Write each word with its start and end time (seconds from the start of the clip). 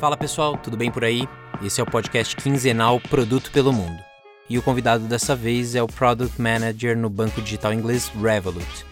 Fala 0.00 0.16
pessoal, 0.16 0.56
tudo 0.56 0.78
bem 0.78 0.90
por 0.90 1.04
aí? 1.04 1.28
Esse 1.62 1.78
é 1.78 1.84
o 1.84 1.86
podcast 1.86 2.34
quinzenal 2.34 2.98
Produto 2.98 3.52
pelo 3.52 3.70
Mundo. 3.70 4.02
E 4.48 4.56
o 4.56 4.62
convidado 4.62 5.06
dessa 5.06 5.36
vez 5.36 5.74
é 5.74 5.82
o 5.82 5.86
Product 5.86 6.40
Manager 6.40 6.96
no 6.96 7.10
banco 7.10 7.42
digital 7.42 7.70
inglês 7.74 8.08
Revolut. 8.08 8.86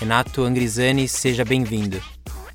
Renato 0.00 0.42
Angrisani, 0.42 1.06
seja 1.06 1.44
bem-vindo. 1.44 2.00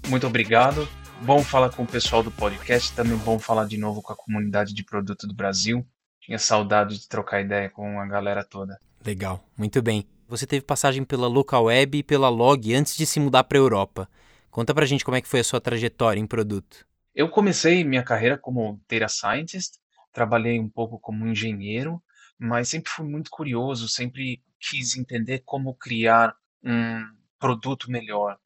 Muito 0.07 0.25
obrigado. 0.25 0.89
Bom 1.21 1.43
falar 1.43 1.69
com 1.69 1.83
o 1.83 1.85
pessoal 1.85 2.23
do 2.23 2.31
podcast, 2.31 2.95
também 2.95 3.15
bom 3.15 3.37
falar 3.37 3.65
de 3.65 3.77
novo 3.77 4.01
com 4.01 4.11
a 4.11 4.15
comunidade 4.15 4.73
de 4.73 4.83
produto 4.83 5.27
do 5.27 5.35
Brasil. 5.35 5.85
Tinha 6.19 6.39
saudade 6.39 6.97
de 6.97 7.07
trocar 7.07 7.41
ideia 7.41 7.69
com 7.69 7.99
a 7.99 8.07
galera 8.07 8.43
toda. 8.43 8.79
Legal, 9.05 9.39
muito 9.55 9.83
bem. 9.83 10.03
Você 10.27 10.47
teve 10.47 10.65
passagem 10.65 11.03
pela 11.03 11.27
Local 11.27 11.65
Web 11.65 11.99
e 11.99 12.03
pela 12.03 12.29
Log 12.29 12.73
antes 12.73 12.97
de 12.97 13.05
se 13.05 13.19
mudar 13.19 13.43
para 13.43 13.59
a 13.59 13.61
Europa. 13.61 14.09
Conta 14.49 14.73
pra 14.73 14.87
gente 14.87 15.05
como 15.05 15.15
é 15.15 15.21
que 15.21 15.27
foi 15.27 15.41
a 15.41 15.43
sua 15.43 15.61
trajetória 15.61 16.19
em 16.19 16.25
produto. 16.25 16.88
Eu 17.19 17.27
comecei 17.27 17.83
minha 17.83 18.01
carreira 18.01 18.37
como 18.37 18.79
data 18.89 19.09
scientist, 19.09 19.77
trabalhei 20.13 20.57
um 20.57 20.69
pouco 20.69 20.97
como 20.97 21.27
engenheiro, 21.27 22.01
mas 22.39 22.69
sempre 22.69 22.89
fui 22.89 23.05
muito 23.05 23.29
curioso, 23.29 23.89
sempre 23.89 24.41
quis 24.57 24.95
entender 24.95 25.39
como 25.43 25.75
criar 25.75 26.33
um 26.63 27.03
produto 27.37 27.91
melhor. 27.91 28.37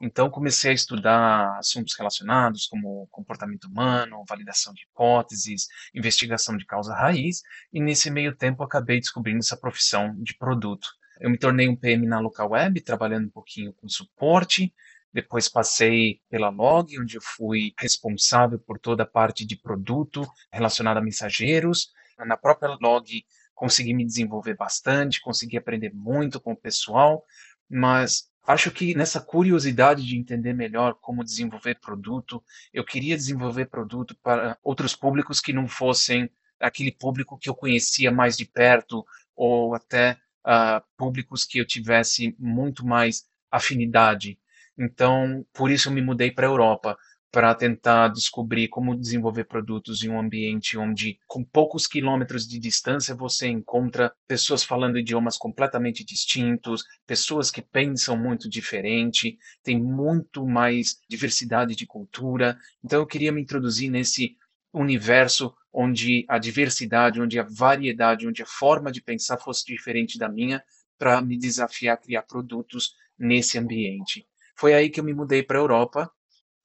Então 0.00 0.30
comecei 0.30 0.70
a 0.70 0.74
estudar 0.74 1.58
assuntos 1.58 1.94
relacionados 1.94 2.66
como 2.68 3.06
comportamento 3.10 3.64
humano, 3.64 4.24
validação 4.26 4.72
de 4.72 4.84
hipóteses, 4.90 5.66
investigação 5.94 6.56
de 6.56 6.64
causa 6.64 6.94
raiz, 6.94 7.42
e 7.70 7.82
nesse 7.82 8.10
meio 8.10 8.34
tempo 8.34 8.62
acabei 8.62 8.98
descobrindo 8.98 9.40
essa 9.40 9.58
profissão 9.58 10.16
de 10.22 10.34
produto. 10.38 10.88
Eu 11.20 11.28
me 11.28 11.36
tornei 11.36 11.68
um 11.68 11.76
PM 11.76 12.06
na 12.06 12.18
local 12.18 12.52
web, 12.52 12.80
trabalhando 12.80 13.26
um 13.26 13.30
pouquinho 13.30 13.74
com 13.74 13.86
suporte. 13.90 14.74
Depois 15.12 15.48
passei 15.48 16.20
pela 16.30 16.48
Log, 16.48 16.98
onde 16.98 17.16
eu 17.16 17.22
fui 17.22 17.74
responsável 17.78 18.58
por 18.58 18.78
toda 18.78 19.02
a 19.02 19.06
parte 19.06 19.44
de 19.44 19.56
produto 19.56 20.26
relacionada 20.50 21.00
a 21.00 21.02
mensageiros. 21.02 21.90
Na 22.18 22.36
própria 22.36 22.76
Log 22.80 23.24
consegui 23.54 23.94
me 23.94 24.04
desenvolver 24.04 24.56
bastante, 24.56 25.20
consegui 25.20 25.56
aprender 25.56 25.92
muito 25.92 26.40
com 26.40 26.52
o 26.52 26.56
pessoal, 26.56 27.24
mas 27.68 28.28
acho 28.46 28.70
que 28.70 28.94
nessa 28.94 29.20
curiosidade 29.20 30.04
de 30.04 30.16
entender 30.16 30.52
melhor 30.52 30.94
como 31.00 31.24
desenvolver 31.24 31.78
produto, 31.80 32.42
eu 32.72 32.84
queria 32.84 33.16
desenvolver 33.16 33.66
produto 33.66 34.16
para 34.22 34.58
outros 34.62 34.96
públicos 34.96 35.40
que 35.40 35.52
não 35.52 35.68
fossem 35.68 36.28
aquele 36.58 36.92
público 36.92 37.38
que 37.38 37.48
eu 37.48 37.54
conhecia 37.54 38.10
mais 38.10 38.36
de 38.36 38.46
perto 38.46 39.04
ou 39.36 39.74
até 39.74 40.16
uh, 40.46 40.82
públicos 40.96 41.44
que 41.44 41.58
eu 41.58 41.66
tivesse 41.66 42.34
muito 42.38 42.86
mais 42.86 43.24
afinidade. 43.50 44.38
Então, 44.78 45.44
por 45.52 45.70
isso 45.70 45.88
eu 45.88 45.92
me 45.92 46.02
mudei 46.02 46.30
para 46.30 46.46
a 46.46 46.50
Europa, 46.50 46.96
para 47.30 47.54
tentar 47.54 48.08
descobrir 48.08 48.68
como 48.68 48.94
desenvolver 48.94 49.44
produtos 49.44 50.02
em 50.02 50.10
um 50.10 50.20
ambiente 50.20 50.76
onde, 50.76 51.18
com 51.26 51.42
poucos 51.42 51.86
quilômetros 51.86 52.46
de 52.46 52.58
distância, 52.58 53.14
você 53.14 53.48
encontra 53.48 54.12
pessoas 54.28 54.62
falando 54.62 54.98
idiomas 54.98 55.38
completamente 55.38 56.04
distintos, 56.04 56.84
pessoas 57.06 57.50
que 57.50 57.62
pensam 57.62 58.18
muito 58.18 58.50
diferente, 58.50 59.38
tem 59.62 59.82
muito 59.82 60.46
mais 60.46 60.98
diversidade 61.08 61.74
de 61.74 61.86
cultura. 61.86 62.58
Então, 62.84 63.00
eu 63.00 63.06
queria 63.06 63.32
me 63.32 63.40
introduzir 63.40 63.90
nesse 63.90 64.36
universo 64.72 65.54
onde 65.72 66.26
a 66.28 66.38
diversidade, 66.38 67.20
onde 67.20 67.38
a 67.38 67.46
variedade, 67.50 68.26
onde 68.28 68.42
a 68.42 68.46
forma 68.46 68.92
de 68.92 69.00
pensar 69.02 69.38
fosse 69.38 69.64
diferente 69.64 70.18
da 70.18 70.28
minha, 70.28 70.62
para 70.98 71.20
me 71.22 71.38
desafiar 71.38 71.94
a 71.94 72.00
criar 72.00 72.22
produtos 72.22 72.92
nesse 73.18 73.58
ambiente. 73.58 74.26
Foi 74.54 74.74
aí 74.74 74.90
que 74.90 75.00
eu 75.00 75.04
me 75.04 75.14
mudei 75.14 75.42
para 75.42 75.58
a 75.58 75.60
Europa, 75.60 76.10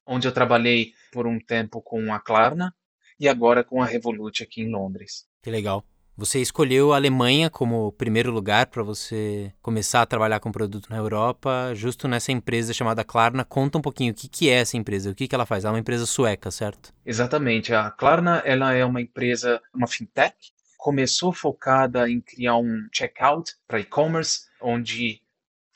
onde 0.05 0.27
eu 0.27 0.31
trabalhei 0.31 0.93
por 1.11 1.27
um 1.27 1.39
tempo 1.39 1.81
com 1.81 2.13
a 2.13 2.19
Klarna 2.19 2.73
e 3.19 3.27
agora 3.27 3.63
com 3.63 3.81
a 3.81 3.85
Revolut 3.85 4.43
aqui 4.43 4.61
em 4.61 4.71
Londres. 4.71 5.25
Que 5.41 5.49
legal. 5.49 5.83
Você 6.19 6.41
escolheu 6.41 6.93
a 6.93 6.95
Alemanha 6.95 7.47
como 7.47 7.91
primeiro 7.91 8.31
lugar 8.31 8.65
para 8.65 8.81
você 8.81 9.53
começar 9.61 10.01
a 10.01 10.05
trabalhar 10.05 10.39
com 10.39 10.51
produto 10.51 10.89
na 10.89 10.97
Europa, 10.97 11.73
justo 11.75 12.07
nessa 12.07 12.31
empresa 12.31 12.73
chamada 12.73 13.03
Klarna. 13.03 13.45
Conta 13.45 13.77
um 13.77 13.81
pouquinho 13.81 14.13
o 14.13 14.15
que, 14.15 14.27
que 14.27 14.49
é 14.49 14.53
essa 14.53 14.75
empresa, 14.75 15.11
o 15.11 15.15
que, 15.15 15.27
que 15.27 15.35
ela 15.35 15.45
faz. 15.45 15.63
Ela 15.63 15.73
é 15.73 15.75
uma 15.75 15.79
empresa 15.79 16.07
sueca, 16.07 16.49
certo? 16.49 16.91
Exatamente. 17.05 17.71
A 17.71 17.91
Klarna 17.91 18.41
ela 18.45 18.73
é 18.73 18.83
uma 18.83 18.99
empresa, 18.99 19.61
uma 19.71 19.85
fintech. 19.85 20.35
Começou 20.75 21.31
focada 21.31 22.09
em 22.09 22.19
criar 22.19 22.57
um 22.57 22.87
checkout 22.91 23.53
para 23.67 23.79
e-commerce, 23.79 24.47
onde 24.59 25.21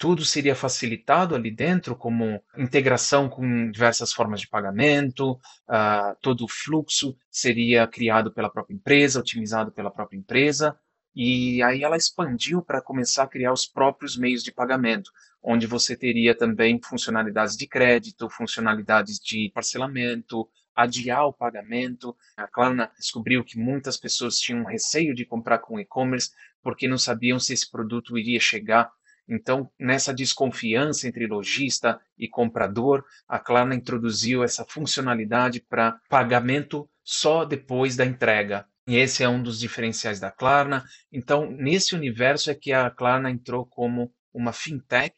tudo 0.01 0.25
seria 0.25 0.55
facilitado 0.55 1.35
ali 1.35 1.51
dentro, 1.51 1.95
como 1.95 2.43
integração 2.57 3.29
com 3.29 3.69
diversas 3.69 4.11
formas 4.11 4.41
de 4.41 4.47
pagamento, 4.47 5.33
uh, 5.33 6.17
todo 6.19 6.43
o 6.43 6.47
fluxo 6.47 7.15
seria 7.29 7.85
criado 7.85 8.33
pela 8.33 8.49
própria 8.49 8.73
empresa, 8.73 9.19
otimizado 9.19 9.71
pela 9.71 9.91
própria 9.91 10.17
empresa, 10.17 10.75
e 11.15 11.61
aí 11.61 11.83
ela 11.83 11.95
expandiu 11.95 12.63
para 12.63 12.81
começar 12.81 13.25
a 13.25 13.27
criar 13.27 13.53
os 13.53 13.67
próprios 13.67 14.17
meios 14.17 14.41
de 14.41 14.51
pagamento, 14.51 15.11
onde 15.39 15.67
você 15.67 15.95
teria 15.95 16.35
também 16.35 16.81
funcionalidades 16.83 17.55
de 17.55 17.67
crédito, 17.67 18.27
funcionalidades 18.27 19.19
de 19.19 19.51
parcelamento, 19.53 20.49
adiar 20.75 21.27
o 21.27 21.33
pagamento. 21.33 22.17
A 22.35 22.47
Klarna 22.47 22.89
descobriu 22.97 23.43
que 23.43 23.59
muitas 23.59 23.97
pessoas 23.97 24.39
tinham 24.39 24.65
receio 24.65 25.13
de 25.13 25.25
comprar 25.25 25.59
com 25.59 25.79
e-commerce 25.79 26.31
porque 26.63 26.87
não 26.87 26.97
sabiam 26.97 27.39
se 27.39 27.53
esse 27.53 27.69
produto 27.69 28.17
iria 28.17 28.39
chegar 28.39 28.91
então, 29.31 29.71
nessa 29.79 30.13
desconfiança 30.13 31.07
entre 31.07 31.25
lojista 31.25 32.01
e 32.17 32.27
comprador, 32.27 33.05
a 33.25 33.39
Klarna 33.39 33.73
introduziu 33.73 34.43
essa 34.43 34.65
funcionalidade 34.65 35.61
para 35.61 35.97
pagamento 36.09 36.89
só 37.01 37.45
depois 37.45 37.95
da 37.95 38.05
entrega. 38.05 38.67
E 38.85 38.97
esse 38.97 39.23
é 39.23 39.29
um 39.29 39.41
dos 39.41 39.57
diferenciais 39.57 40.19
da 40.19 40.29
Klarna. 40.29 40.83
Então, 41.09 41.49
nesse 41.49 41.95
universo 41.95 42.51
é 42.51 42.55
que 42.55 42.73
a 42.73 42.89
Klarna 42.89 43.31
entrou 43.31 43.65
como 43.65 44.13
uma 44.33 44.51
fintech 44.51 45.15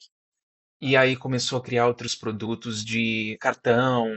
e 0.79 0.95
aí 0.95 1.15
começou 1.15 1.57
a 1.57 1.63
criar 1.63 1.87
outros 1.87 2.13
produtos 2.13 2.85
de 2.85 3.35
cartão, 3.41 4.07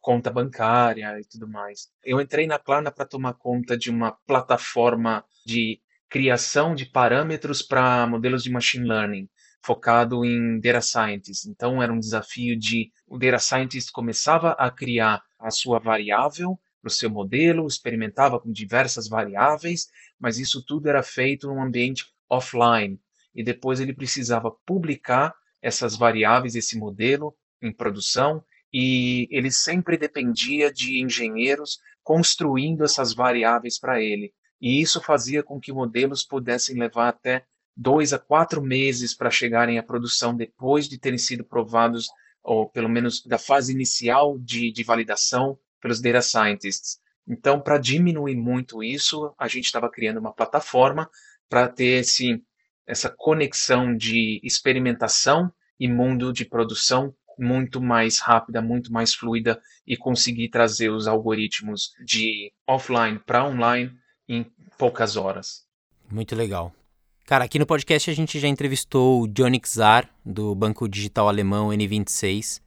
conta 0.00 0.30
bancária 0.30 1.20
e 1.20 1.26
tudo 1.26 1.46
mais. 1.46 1.90
Eu 2.02 2.22
entrei 2.22 2.46
na 2.46 2.58
Klarna 2.58 2.90
para 2.90 3.04
tomar 3.04 3.34
conta 3.34 3.76
de 3.76 3.90
uma 3.90 4.12
plataforma 4.26 5.22
de 5.44 5.78
criação 6.08 6.74
de 6.74 6.86
parâmetros 6.86 7.60
para 7.60 8.06
modelos 8.06 8.42
de 8.42 8.50
machine 8.50 8.86
learning 8.86 9.28
focado 9.62 10.24
em 10.24 10.60
data 10.60 10.80
scientist. 10.80 11.46
Então 11.48 11.82
era 11.82 11.92
um 11.92 11.98
desafio 11.98 12.58
de 12.58 12.90
o 13.06 13.18
data 13.18 13.38
scientist 13.38 13.90
começava 13.92 14.52
a 14.52 14.70
criar 14.70 15.22
a 15.38 15.50
sua 15.50 15.78
variável 15.78 16.58
para 16.80 16.88
o 16.88 16.90
seu 16.90 17.08
modelo, 17.08 17.66
experimentava 17.66 18.40
com 18.40 18.50
diversas 18.50 19.08
variáveis, 19.08 19.88
mas 20.18 20.38
isso 20.38 20.64
tudo 20.64 20.88
era 20.88 21.02
feito 21.02 21.46
num 21.46 21.62
ambiente 21.62 22.06
offline 22.28 23.00
e 23.34 23.42
depois 23.42 23.80
ele 23.80 23.94
precisava 23.94 24.50
publicar 24.66 25.34
essas 25.60 25.96
variáveis, 25.96 26.54
esse 26.54 26.76
modelo 26.76 27.34
em 27.62 27.72
produção 27.72 28.44
e 28.72 29.28
ele 29.30 29.50
sempre 29.50 29.96
dependia 29.96 30.72
de 30.72 31.00
engenheiros 31.00 31.78
construindo 32.02 32.84
essas 32.84 33.14
variáveis 33.14 33.78
para 33.78 34.00
ele. 34.00 34.32
E 34.60 34.80
isso 34.80 35.00
fazia 35.00 35.42
com 35.42 35.60
que 35.60 35.72
modelos 35.72 36.24
pudessem 36.24 36.78
levar 36.78 37.08
até 37.08 37.44
dois 37.76 38.12
a 38.12 38.18
quatro 38.18 38.62
meses 38.62 39.14
para 39.14 39.30
chegarem 39.30 39.78
à 39.78 39.82
produção 39.82 40.34
depois 40.34 40.88
de 40.88 40.98
terem 40.98 41.18
sido 41.18 41.44
provados, 41.44 42.08
ou 42.42 42.68
pelo 42.68 42.88
menos 42.88 43.24
da 43.24 43.38
fase 43.38 43.72
inicial 43.72 44.38
de, 44.38 44.72
de 44.72 44.82
validação 44.82 45.58
pelos 45.80 46.00
data 46.00 46.22
scientists. 46.22 47.00
Então, 47.26 47.60
para 47.60 47.78
diminuir 47.78 48.36
muito 48.36 48.82
isso, 48.82 49.32
a 49.38 49.46
gente 49.48 49.64
estava 49.64 49.90
criando 49.90 50.18
uma 50.18 50.32
plataforma 50.32 51.08
para 51.48 51.68
ter 51.68 52.00
esse, 52.00 52.42
essa 52.86 53.08
conexão 53.08 53.96
de 53.96 54.40
experimentação 54.42 55.52
e 55.78 55.88
mundo 55.88 56.32
de 56.32 56.44
produção 56.44 57.14
muito 57.38 57.80
mais 57.80 58.18
rápida, 58.18 58.60
muito 58.60 58.92
mais 58.92 59.14
fluida 59.14 59.60
e 59.86 59.96
conseguir 59.96 60.48
trazer 60.48 60.90
os 60.90 61.06
algoritmos 61.06 61.92
de 62.04 62.52
offline 62.66 63.18
para 63.18 63.44
online 63.44 63.92
em 64.28 64.44
poucas 64.78 65.16
horas. 65.16 65.66
Muito 66.10 66.34
legal. 66.34 66.74
Cara, 67.24 67.44
aqui 67.44 67.56
no 67.56 67.64
podcast 67.64 68.10
a 68.10 68.14
gente 68.14 68.40
já 68.40 68.48
entrevistou 68.48 69.22
o 69.22 69.28
Johnny 69.28 69.60
Czar, 69.60 70.08
do 70.26 70.54
banco 70.56 70.88
digital 70.88 71.28
alemão 71.28 71.68
N26. 71.68 72.60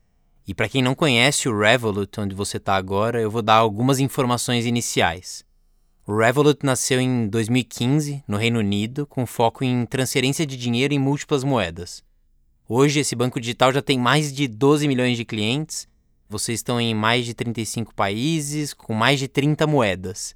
E 0.48 0.54
para 0.54 0.70
quem 0.70 0.82
não 0.82 0.96
conhece 0.96 1.50
o 1.50 1.60
Revolut, 1.60 2.20
onde 2.22 2.34
você 2.34 2.56
está 2.56 2.76
agora, 2.76 3.20
eu 3.20 3.30
vou 3.30 3.42
dar 3.42 3.56
algumas 3.56 4.00
informações 4.00 4.66
iniciais. 4.66 5.44
O 6.08 6.18
Revolut 6.18 6.66
nasceu 6.66 7.02
em 7.02 7.28
2015, 7.28 8.24
no 8.26 8.38
Reino 8.38 8.60
Unido, 8.60 9.06
com 9.06 9.26
foco 9.26 9.64
em 9.64 9.86
transferência 9.86 10.46
de 10.46 10.56
dinheiro 10.56 10.94
em 10.94 11.00
múltiplas 11.00 11.44
moedas. 11.44 12.02
Hoje, 12.68 13.02
esse 13.02 13.14
banco 13.14 13.42
digital 13.42 13.74
já 13.74 13.82
tem 13.82 14.00
mais 14.00 14.32
de 14.32 14.48
12 14.48 14.88
milhões 14.88 15.18
de 15.18 15.26
clientes. 15.26 15.86
Vocês 16.30 16.60
estão 16.60 16.80
em 16.80 16.96
mais 16.96 17.26
de 17.26 17.34
35 17.34 17.94
países, 17.94 18.74
com 18.74 18.94
mais 18.94 19.20
de 19.20 19.28
30 19.28 19.68
moedas. 19.68 20.34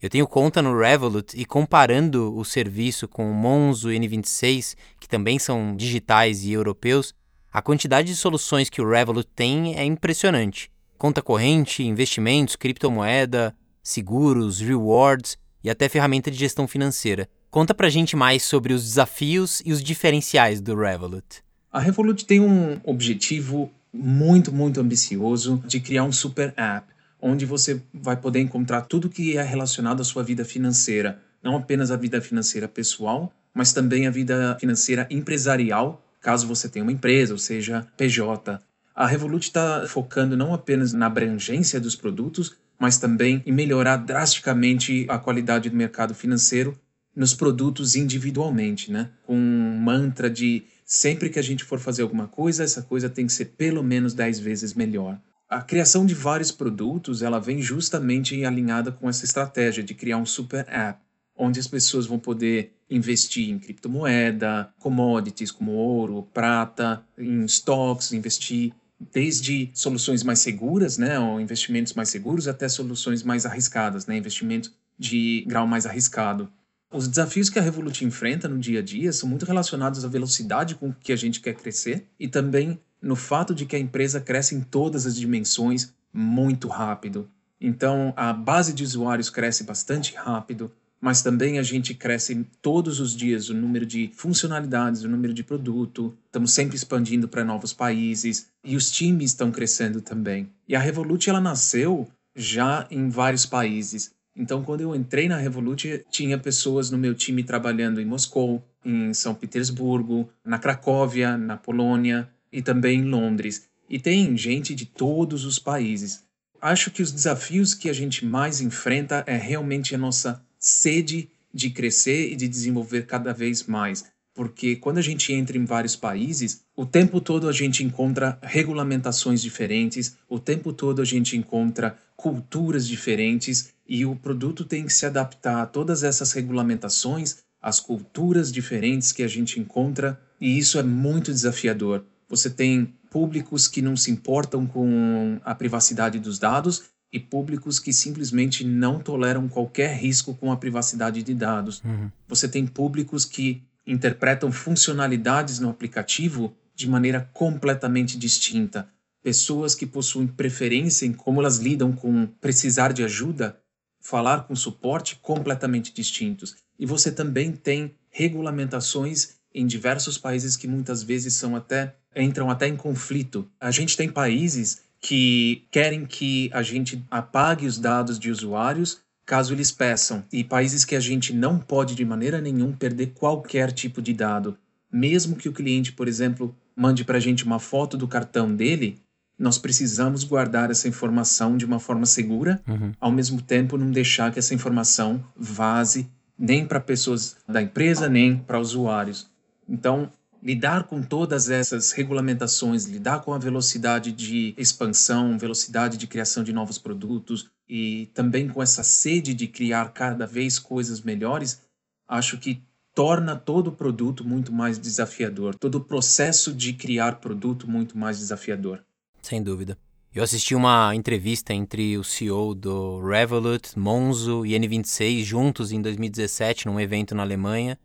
Eu 0.00 0.08
tenho 0.08 0.28
conta 0.28 0.62
no 0.62 0.78
Revolut 0.78 1.36
e 1.36 1.44
comparando 1.44 2.32
o 2.36 2.44
serviço 2.44 3.08
com 3.08 3.28
o 3.28 3.34
Monzo 3.34 3.88
N26, 3.88 4.76
que 5.00 5.08
também 5.08 5.40
são 5.40 5.74
digitais 5.74 6.44
e 6.44 6.52
europeus, 6.52 7.12
a 7.52 7.60
quantidade 7.60 8.06
de 8.06 8.14
soluções 8.14 8.70
que 8.70 8.80
o 8.80 8.88
Revolut 8.88 9.28
tem 9.34 9.76
é 9.76 9.84
impressionante. 9.84 10.70
conta 10.96 11.20
corrente, 11.20 11.82
investimentos, 11.82 12.54
criptomoeda, 12.54 13.52
seguros, 13.82 14.60
rewards 14.60 15.36
e 15.64 15.70
até 15.70 15.88
ferramenta 15.88 16.30
de 16.30 16.36
gestão 16.36 16.68
financeira. 16.68 17.28
Conta 17.50 17.74
pra 17.74 17.88
gente 17.88 18.14
mais 18.14 18.44
sobre 18.44 18.72
os 18.72 18.84
desafios 18.84 19.60
e 19.64 19.72
os 19.72 19.82
diferenciais 19.82 20.60
do 20.60 20.76
Revolut. 20.76 21.42
A 21.72 21.80
Revolut 21.80 22.24
tem 22.24 22.40
um 22.40 22.80
objetivo 22.84 23.70
muito, 23.92 24.52
muito 24.52 24.80
ambicioso 24.80 25.60
de 25.66 25.80
criar 25.80 26.04
um 26.04 26.12
super 26.12 26.54
app 26.56 26.86
onde 27.20 27.44
você 27.44 27.82
vai 27.92 28.16
poder 28.16 28.40
encontrar 28.40 28.82
tudo 28.82 29.08
que 29.08 29.36
é 29.36 29.42
relacionado 29.42 30.00
à 30.00 30.04
sua 30.04 30.22
vida 30.22 30.44
financeira, 30.44 31.20
não 31.42 31.56
apenas 31.56 31.90
a 31.90 31.96
vida 31.96 32.20
financeira 32.20 32.68
pessoal, 32.68 33.32
mas 33.54 33.72
também 33.72 34.06
a 34.06 34.10
vida 34.10 34.56
financeira 34.60 35.06
empresarial, 35.10 36.04
caso 36.20 36.46
você 36.46 36.68
tenha 36.68 36.84
uma 36.84 36.92
empresa, 36.92 37.32
ou 37.32 37.38
seja, 37.38 37.86
PJ. 37.96 38.60
A 38.94 39.06
Revolut 39.06 39.46
está 39.46 39.86
focando 39.86 40.36
não 40.36 40.52
apenas 40.52 40.92
na 40.92 41.06
abrangência 41.06 41.80
dos 41.80 41.94
produtos, 41.94 42.56
mas 42.78 42.98
também 42.98 43.42
em 43.44 43.52
melhorar 43.52 43.96
drasticamente 43.96 45.06
a 45.08 45.18
qualidade 45.18 45.68
do 45.68 45.76
mercado 45.76 46.14
financeiro 46.14 46.78
nos 47.14 47.34
produtos 47.34 47.96
individualmente, 47.96 48.92
né? 48.92 49.10
Com 49.26 49.36
um 49.36 49.76
mantra 49.78 50.30
de 50.30 50.64
sempre 50.84 51.28
que 51.28 51.38
a 51.38 51.42
gente 51.42 51.64
for 51.64 51.78
fazer 51.80 52.02
alguma 52.02 52.28
coisa, 52.28 52.62
essa 52.62 52.82
coisa 52.82 53.08
tem 53.08 53.26
que 53.26 53.32
ser 53.32 53.46
pelo 53.56 53.82
menos 53.82 54.14
10 54.14 54.38
vezes 54.38 54.74
melhor. 54.74 55.18
A 55.48 55.62
criação 55.62 56.04
de 56.04 56.14
vários 56.14 56.52
produtos, 56.52 57.22
ela 57.22 57.40
vem 57.40 57.62
justamente 57.62 58.44
alinhada 58.44 58.92
com 58.92 59.08
essa 59.08 59.24
estratégia 59.24 59.82
de 59.82 59.94
criar 59.94 60.18
um 60.18 60.26
super 60.26 60.66
app, 60.68 61.00
onde 61.34 61.58
as 61.58 61.66
pessoas 61.66 62.04
vão 62.04 62.18
poder 62.18 62.74
investir 62.90 63.48
em 63.48 63.58
criptomoeda, 63.58 64.68
commodities 64.78 65.50
como 65.50 65.72
ouro, 65.72 66.28
prata, 66.34 67.02
em 67.16 67.46
stocks, 67.46 68.12
investir 68.12 68.74
desde 69.12 69.70
soluções 69.72 70.22
mais 70.22 70.40
seguras, 70.40 70.98
né, 70.98 71.18
ou 71.18 71.40
investimentos 71.40 71.94
mais 71.94 72.10
seguros, 72.10 72.46
até 72.46 72.68
soluções 72.68 73.22
mais 73.22 73.46
arriscadas, 73.46 74.06
né, 74.06 74.18
investimento 74.18 74.70
de 74.98 75.44
grau 75.46 75.66
mais 75.66 75.86
arriscado. 75.86 76.50
Os 76.92 77.08
desafios 77.08 77.48
que 77.48 77.58
a 77.58 77.62
Revolut 77.62 78.04
enfrenta 78.04 78.48
no 78.48 78.58
dia 78.58 78.80
a 78.80 78.82
dia 78.82 79.12
são 79.12 79.28
muito 79.28 79.46
relacionados 79.46 80.04
à 80.04 80.08
velocidade 80.08 80.74
com 80.74 80.92
que 80.92 81.12
a 81.12 81.16
gente 81.16 81.40
quer 81.40 81.54
crescer 81.54 82.06
e 82.18 82.28
também 82.28 82.78
no 83.00 83.16
fato 83.16 83.54
de 83.54 83.66
que 83.66 83.76
a 83.76 83.78
empresa 83.78 84.20
cresce 84.20 84.54
em 84.54 84.60
todas 84.60 85.06
as 85.06 85.14
dimensões 85.14 85.92
muito 86.12 86.68
rápido. 86.68 87.28
Então, 87.60 88.12
a 88.16 88.32
base 88.32 88.72
de 88.72 88.84
usuários 88.84 89.30
cresce 89.30 89.64
bastante 89.64 90.14
rápido, 90.14 90.70
mas 91.00 91.22
também 91.22 91.58
a 91.58 91.62
gente 91.62 91.94
cresce 91.94 92.46
todos 92.60 93.00
os 93.00 93.14
dias 93.14 93.48
o 93.48 93.54
número 93.54 93.86
de 93.86 94.10
funcionalidades, 94.14 95.02
o 95.02 95.08
número 95.08 95.32
de 95.32 95.44
produto, 95.44 96.16
estamos 96.26 96.52
sempre 96.52 96.76
expandindo 96.76 97.28
para 97.28 97.44
novos 97.44 97.72
países 97.72 98.48
e 98.64 98.76
os 98.76 98.90
times 98.90 99.30
estão 99.30 99.50
crescendo 99.50 100.00
também. 100.00 100.50
E 100.66 100.74
a 100.74 100.80
Revolut 100.80 101.28
ela 101.28 101.40
nasceu 101.40 102.08
já 102.34 102.86
em 102.90 103.08
vários 103.08 103.46
países. 103.46 104.12
Então, 104.34 104.62
quando 104.62 104.82
eu 104.82 104.94
entrei 104.94 105.28
na 105.28 105.36
Revolut, 105.36 106.04
tinha 106.10 106.38
pessoas 106.38 106.90
no 106.90 106.98
meu 106.98 107.12
time 107.12 107.42
trabalhando 107.42 108.00
em 108.00 108.04
Moscou, 108.04 108.64
em 108.84 109.12
São 109.12 109.34
Petersburgo, 109.34 110.28
na 110.44 110.58
Cracóvia, 110.58 111.36
na 111.36 111.56
Polônia 111.56 112.28
e 112.52 112.62
também 112.62 113.00
em 113.00 113.04
Londres. 113.04 113.68
E 113.88 113.98
tem 113.98 114.36
gente 114.36 114.74
de 114.74 114.86
todos 114.86 115.44
os 115.44 115.58
países. 115.58 116.22
Acho 116.60 116.90
que 116.90 117.02
os 117.02 117.12
desafios 117.12 117.74
que 117.74 117.88
a 117.88 117.92
gente 117.92 118.26
mais 118.26 118.60
enfrenta 118.60 119.24
é 119.26 119.36
realmente 119.36 119.94
a 119.94 119.98
nossa 119.98 120.42
sede 120.58 121.28
de 121.54 121.70
crescer 121.70 122.32
e 122.32 122.36
de 122.36 122.48
desenvolver 122.48 123.06
cada 123.06 123.32
vez 123.32 123.64
mais. 123.64 124.04
Porque 124.34 124.76
quando 124.76 124.98
a 124.98 125.02
gente 125.02 125.32
entra 125.32 125.58
em 125.58 125.64
vários 125.64 125.96
países, 125.96 126.62
o 126.76 126.86
tempo 126.86 127.20
todo 127.20 127.48
a 127.48 127.52
gente 127.52 127.82
encontra 127.82 128.38
regulamentações 128.42 129.42
diferentes, 129.42 130.16
o 130.28 130.38
tempo 130.38 130.72
todo 130.72 131.02
a 131.02 131.04
gente 131.04 131.36
encontra 131.36 131.98
culturas 132.16 132.86
diferentes 132.86 133.72
e 133.88 134.04
o 134.04 134.14
produto 134.14 134.64
tem 134.64 134.84
que 134.84 134.92
se 134.92 135.06
adaptar 135.06 135.62
a 135.62 135.66
todas 135.66 136.04
essas 136.04 136.32
regulamentações, 136.32 137.38
as 137.60 137.80
culturas 137.80 138.52
diferentes 138.52 139.10
que 139.10 139.22
a 139.22 139.28
gente 139.28 139.58
encontra, 139.58 140.20
e 140.40 140.56
isso 140.56 140.78
é 140.78 140.82
muito 140.82 141.32
desafiador. 141.32 142.04
Você 142.28 142.50
tem 142.50 142.94
públicos 143.10 143.66
que 143.66 143.80
não 143.80 143.96
se 143.96 144.10
importam 144.10 144.66
com 144.66 145.40
a 145.44 145.54
privacidade 145.54 146.18
dos 146.18 146.38
dados 146.38 146.84
e 147.12 147.18
públicos 147.18 147.80
que 147.80 147.92
simplesmente 147.92 148.64
não 148.64 148.98
toleram 149.00 149.48
qualquer 149.48 149.96
risco 149.96 150.34
com 150.34 150.52
a 150.52 150.56
privacidade 150.56 151.22
de 151.22 151.34
dados. 151.34 151.82
Uhum. 151.82 152.10
Você 152.28 152.46
tem 152.46 152.66
públicos 152.66 153.24
que 153.24 153.62
interpretam 153.86 154.52
funcionalidades 154.52 155.58
no 155.58 155.70
aplicativo 155.70 156.54
de 156.74 156.88
maneira 156.88 157.28
completamente 157.32 158.18
distinta. 158.18 158.88
Pessoas 159.22 159.74
que 159.74 159.86
possuem 159.86 160.26
preferência 160.26 161.06
em 161.06 161.12
como 161.12 161.40
elas 161.40 161.56
lidam 161.56 161.92
com 161.92 162.26
precisar 162.40 162.92
de 162.92 163.02
ajuda 163.02 163.58
falar 164.00 164.46
com 164.46 164.54
suporte 164.54 165.16
completamente 165.16 165.92
distintos. 165.92 166.56
E 166.78 166.86
você 166.86 167.10
também 167.10 167.52
tem 167.52 167.94
regulamentações 168.10 169.38
em 169.52 169.66
diversos 169.66 170.16
países 170.16 170.56
que 170.56 170.68
muitas 170.68 171.02
vezes 171.02 171.34
são 171.34 171.56
até 171.56 171.96
entram 172.18 172.50
até 172.50 172.66
em 172.66 172.76
conflito. 172.76 173.48
A 173.60 173.70
gente 173.70 173.96
tem 173.96 174.08
países 174.08 174.82
que 175.00 175.64
querem 175.70 176.04
que 176.04 176.50
a 176.52 176.62
gente 176.62 177.02
apague 177.10 177.66
os 177.66 177.78
dados 177.78 178.18
de 178.18 178.30
usuários 178.30 179.00
caso 179.28 179.52
eles 179.52 179.70
peçam, 179.70 180.24
e 180.32 180.42
países 180.42 180.86
que 180.86 180.96
a 180.96 181.00
gente 181.00 181.34
não 181.34 181.58
pode 181.58 181.94
de 181.94 182.02
maneira 182.02 182.40
nenhuma 182.40 182.72
perder 182.72 183.08
qualquer 183.08 183.70
tipo 183.72 184.00
de 184.00 184.14
dado. 184.14 184.56
Mesmo 184.90 185.36
que 185.36 185.50
o 185.50 185.52
cliente, 185.52 185.92
por 185.92 186.08
exemplo, 186.08 186.56
mande 186.74 187.04
para 187.04 187.18
a 187.18 187.20
gente 187.20 187.44
uma 187.44 187.58
foto 187.58 187.98
do 187.98 188.08
cartão 188.08 188.56
dele, 188.56 188.98
nós 189.38 189.58
precisamos 189.58 190.24
guardar 190.24 190.70
essa 190.70 190.88
informação 190.88 191.58
de 191.58 191.66
uma 191.66 191.78
forma 191.78 192.06
segura, 192.06 192.58
uhum. 192.66 192.92
ao 192.98 193.12
mesmo 193.12 193.42
tempo 193.42 193.76
não 193.76 193.90
deixar 193.90 194.32
que 194.32 194.38
essa 194.38 194.54
informação 194.54 195.22
vaze 195.36 196.08
nem 196.38 196.64
para 196.64 196.80
pessoas 196.80 197.36
da 197.46 197.60
empresa, 197.60 198.08
nem 198.08 198.34
para 198.34 198.58
usuários. 198.58 199.28
Então, 199.68 200.10
lidar 200.42 200.84
com 200.84 201.02
todas 201.02 201.50
essas 201.50 201.92
regulamentações, 201.92 202.86
lidar 202.86 203.20
com 203.20 203.32
a 203.32 203.38
velocidade 203.38 204.12
de 204.12 204.54
expansão, 204.56 205.38
velocidade 205.38 205.96
de 205.96 206.06
criação 206.06 206.44
de 206.44 206.52
novos 206.52 206.78
produtos 206.78 207.50
e 207.68 208.06
também 208.14 208.48
com 208.48 208.62
essa 208.62 208.82
sede 208.82 209.34
de 209.34 209.46
criar 209.46 209.92
cada 209.92 210.26
vez 210.26 210.58
coisas 210.58 211.00
melhores, 211.00 211.60
acho 212.06 212.38
que 212.38 212.62
torna 212.94 213.36
todo 213.36 213.68
o 213.68 213.72
produto 213.72 214.24
muito 214.24 214.52
mais 214.52 214.78
desafiador, 214.78 215.54
todo 215.54 215.76
o 215.76 215.84
processo 215.84 216.52
de 216.52 216.72
criar 216.72 217.20
produto 217.20 217.70
muito 217.70 217.96
mais 217.96 218.18
desafiador. 218.18 218.82
Sem 219.22 219.42
dúvida. 219.42 219.76
Eu 220.14 220.24
assisti 220.24 220.54
uma 220.54 220.94
entrevista 220.94 221.52
entre 221.52 221.96
o 221.98 222.02
CEO 222.02 222.54
do 222.54 223.00
Revolut, 223.00 223.78
Monzo 223.78 224.44
e 224.44 224.50
N26 224.50 225.22
juntos 225.22 225.70
em 225.70 225.80
2017 225.80 226.66
num 226.66 226.80
evento 226.80 227.14
na 227.14 227.22
Alemanha. 227.22 227.78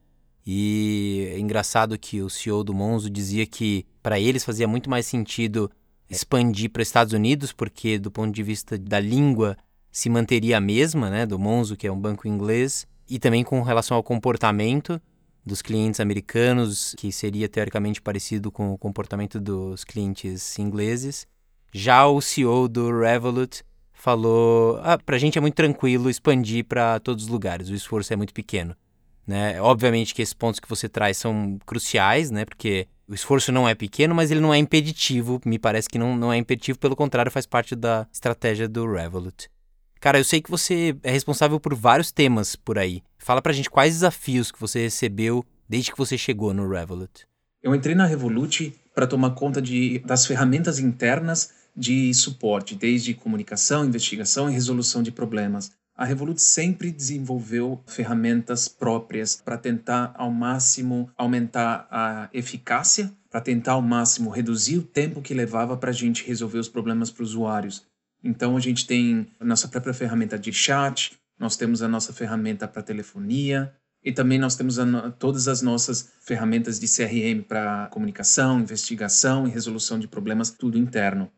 E 0.45 1.29
é 1.31 1.39
engraçado 1.39 1.97
que 1.97 2.21
o 2.21 2.29
CEO 2.29 2.63
do 2.63 2.73
Monzo 2.73 3.09
dizia 3.09 3.45
que 3.45 3.85
para 4.01 4.19
eles 4.19 4.43
fazia 4.43 4.67
muito 4.67 4.89
mais 4.89 5.05
sentido 5.05 5.71
expandir 6.09 6.69
para 6.69 6.83
Estados 6.83 7.13
Unidos, 7.13 7.51
porque 7.51 7.97
do 7.97 8.11
ponto 8.11 8.33
de 8.33 8.43
vista 8.43 8.77
da 8.77 8.99
língua 8.99 9.57
se 9.91 10.09
manteria 10.09 10.57
a 10.57 10.61
mesma, 10.61 11.09
né, 11.09 11.25
do 11.25 11.39
Monzo, 11.39 11.77
que 11.77 11.87
é 11.87 11.91
um 11.91 11.99
banco 11.99 12.27
inglês, 12.27 12.85
e 13.09 13.19
também 13.19 13.43
com 13.43 13.61
relação 13.61 13.95
ao 13.95 14.03
comportamento 14.03 15.01
dos 15.45 15.61
clientes 15.61 15.99
americanos, 15.99 16.95
que 16.97 17.11
seria 17.11 17.47
teoricamente 17.49 18.01
parecido 18.01 18.51
com 18.51 18.73
o 18.73 18.77
comportamento 18.77 19.39
dos 19.39 19.83
clientes 19.83 20.57
ingleses. 20.57 21.27
Já 21.73 22.05
o 22.07 22.21
CEO 22.21 22.67
do 22.67 22.99
Revolut 22.99 23.63
falou: 23.91 24.79
ah, 24.83 24.97
para 24.97 25.15
a 25.15 25.19
gente 25.19 25.37
é 25.37 25.41
muito 25.41 25.55
tranquilo 25.55 26.09
expandir 26.09 26.65
para 26.65 26.99
todos 26.99 27.25
os 27.25 27.29
lugares, 27.29 27.69
o 27.69 27.75
esforço 27.75 28.13
é 28.13 28.15
muito 28.15 28.33
pequeno. 28.33 28.75
Né? 29.25 29.61
Obviamente 29.61 30.13
que 30.13 30.21
esses 30.21 30.33
pontos 30.33 30.59
que 30.59 30.69
você 30.69 30.89
traz 30.89 31.17
são 31.17 31.57
cruciais, 31.65 32.29
né? 32.29 32.45
porque 32.45 32.87
o 33.07 33.13
esforço 33.13 33.51
não 33.51 33.67
é 33.67 33.75
pequeno, 33.75 34.13
mas 34.13 34.31
ele 34.31 34.39
não 34.39 34.53
é 34.53 34.57
impeditivo. 34.57 35.41
Me 35.45 35.59
parece 35.59 35.89
que 35.89 35.99
não, 35.99 36.15
não 36.15 36.31
é 36.31 36.37
impeditivo, 36.37 36.79
pelo 36.79 36.95
contrário, 36.95 37.31
faz 37.31 37.45
parte 37.45 37.75
da 37.75 38.07
estratégia 38.11 38.67
do 38.67 38.91
Revolut. 38.91 39.49
Cara, 39.99 40.19
eu 40.19 40.23
sei 40.23 40.41
que 40.41 40.51
você 40.51 40.95
é 41.01 41.11
responsável 41.11 41.59
por 41.59 41.73
vários 41.73 42.11
temas 42.11 42.55
por 42.55 42.77
aí. 42.77 43.01
Fala 43.17 43.41
pra 43.41 43.53
gente 43.53 43.69
quais 43.69 43.93
desafios 43.93 44.51
que 44.51 44.59
você 44.59 44.81
recebeu 44.81 45.45
desde 45.67 45.91
que 45.91 45.97
você 45.97 46.17
chegou 46.17 46.53
no 46.53 46.69
Revolut. 46.69 47.25
Eu 47.61 47.73
entrei 47.73 47.95
na 47.95 48.05
Revolut 48.05 48.73
para 48.93 49.07
tomar 49.07 49.31
conta 49.31 49.61
de, 49.61 49.99
das 49.99 50.25
ferramentas 50.25 50.77
internas 50.77 51.51
de 51.75 52.13
suporte, 52.13 52.75
desde 52.75 53.13
comunicação, 53.13 53.85
investigação 53.85 54.49
e 54.49 54.53
resolução 54.53 55.01
de 55.01 55.11
problemas. 55.11 55.71
A 55.95 56.05
Revolut 56.05 56.41
sempre 56.41 56.91
desenvolveu 56.91 57.83
ferramentas 57.85 58.67
próprias 58.67 59.35
para 59.35 59.57
tentar 59.57 60.11
ao 60.15 60.31
máximo 60.31 61.11
aumentar 61.15 61.87
a 61.91 62.29
eficácia, 62.33 63.13
para 63.29 63.39
tentar 63.39 63.73
ao 63.73 63.81
máximo 63.81 64.31
reduzir 64.31 64.77
o 64.77 64.83
tempo 64.83 65.21
que 65.21 65.35
levava 65.35 65.77
para 65.77 65.91
a 65.91 65.93
gente 65.93 66.25
resolver 66.25 66.57
os 66.57 66.67
problemas 66.67 67.11
para 67.11 67.23
os 67.23 67.29
usuários. 67.29 67.85
Então 68.23 68.57
a 68.57 68.59
gente 68.59 68.87
tem 68.87 69.27
a 69.39 69.45
nossa 69.45 69.67
própria 69.67 69.93
ferramenta 69.93 70.37
de 70.37 70.51
chat, 70.51 71.15
nós 71.37 71.55
temos 71.55 71.83
a 71.83 71.87
nossa 71.87 72.11
ferramenta 72.11 72.67
para 72.67 72.81
telefonia 72.81 73.71
e 74.03 74.11
também 74.11 74.39
nós 74.39 74.55
temos 74.55 74.79
a, 74.79 75.11
todas 75.11 75.47
as 75.47 75.61
nossas 75.61 76.11
ferramentas 76.21 76.79
de 76.79 76.87
CRM 76.87 77.43
para 77.47 77.87
comunicação, 77.87 78.59
investigação 78.59 79.47
e 79.47 79.51
resolução 79.51 79.99
de 79.99 80.07
problemas, 80.07 80.49
tudo 80.49 80.77
interno. 80.77 81.31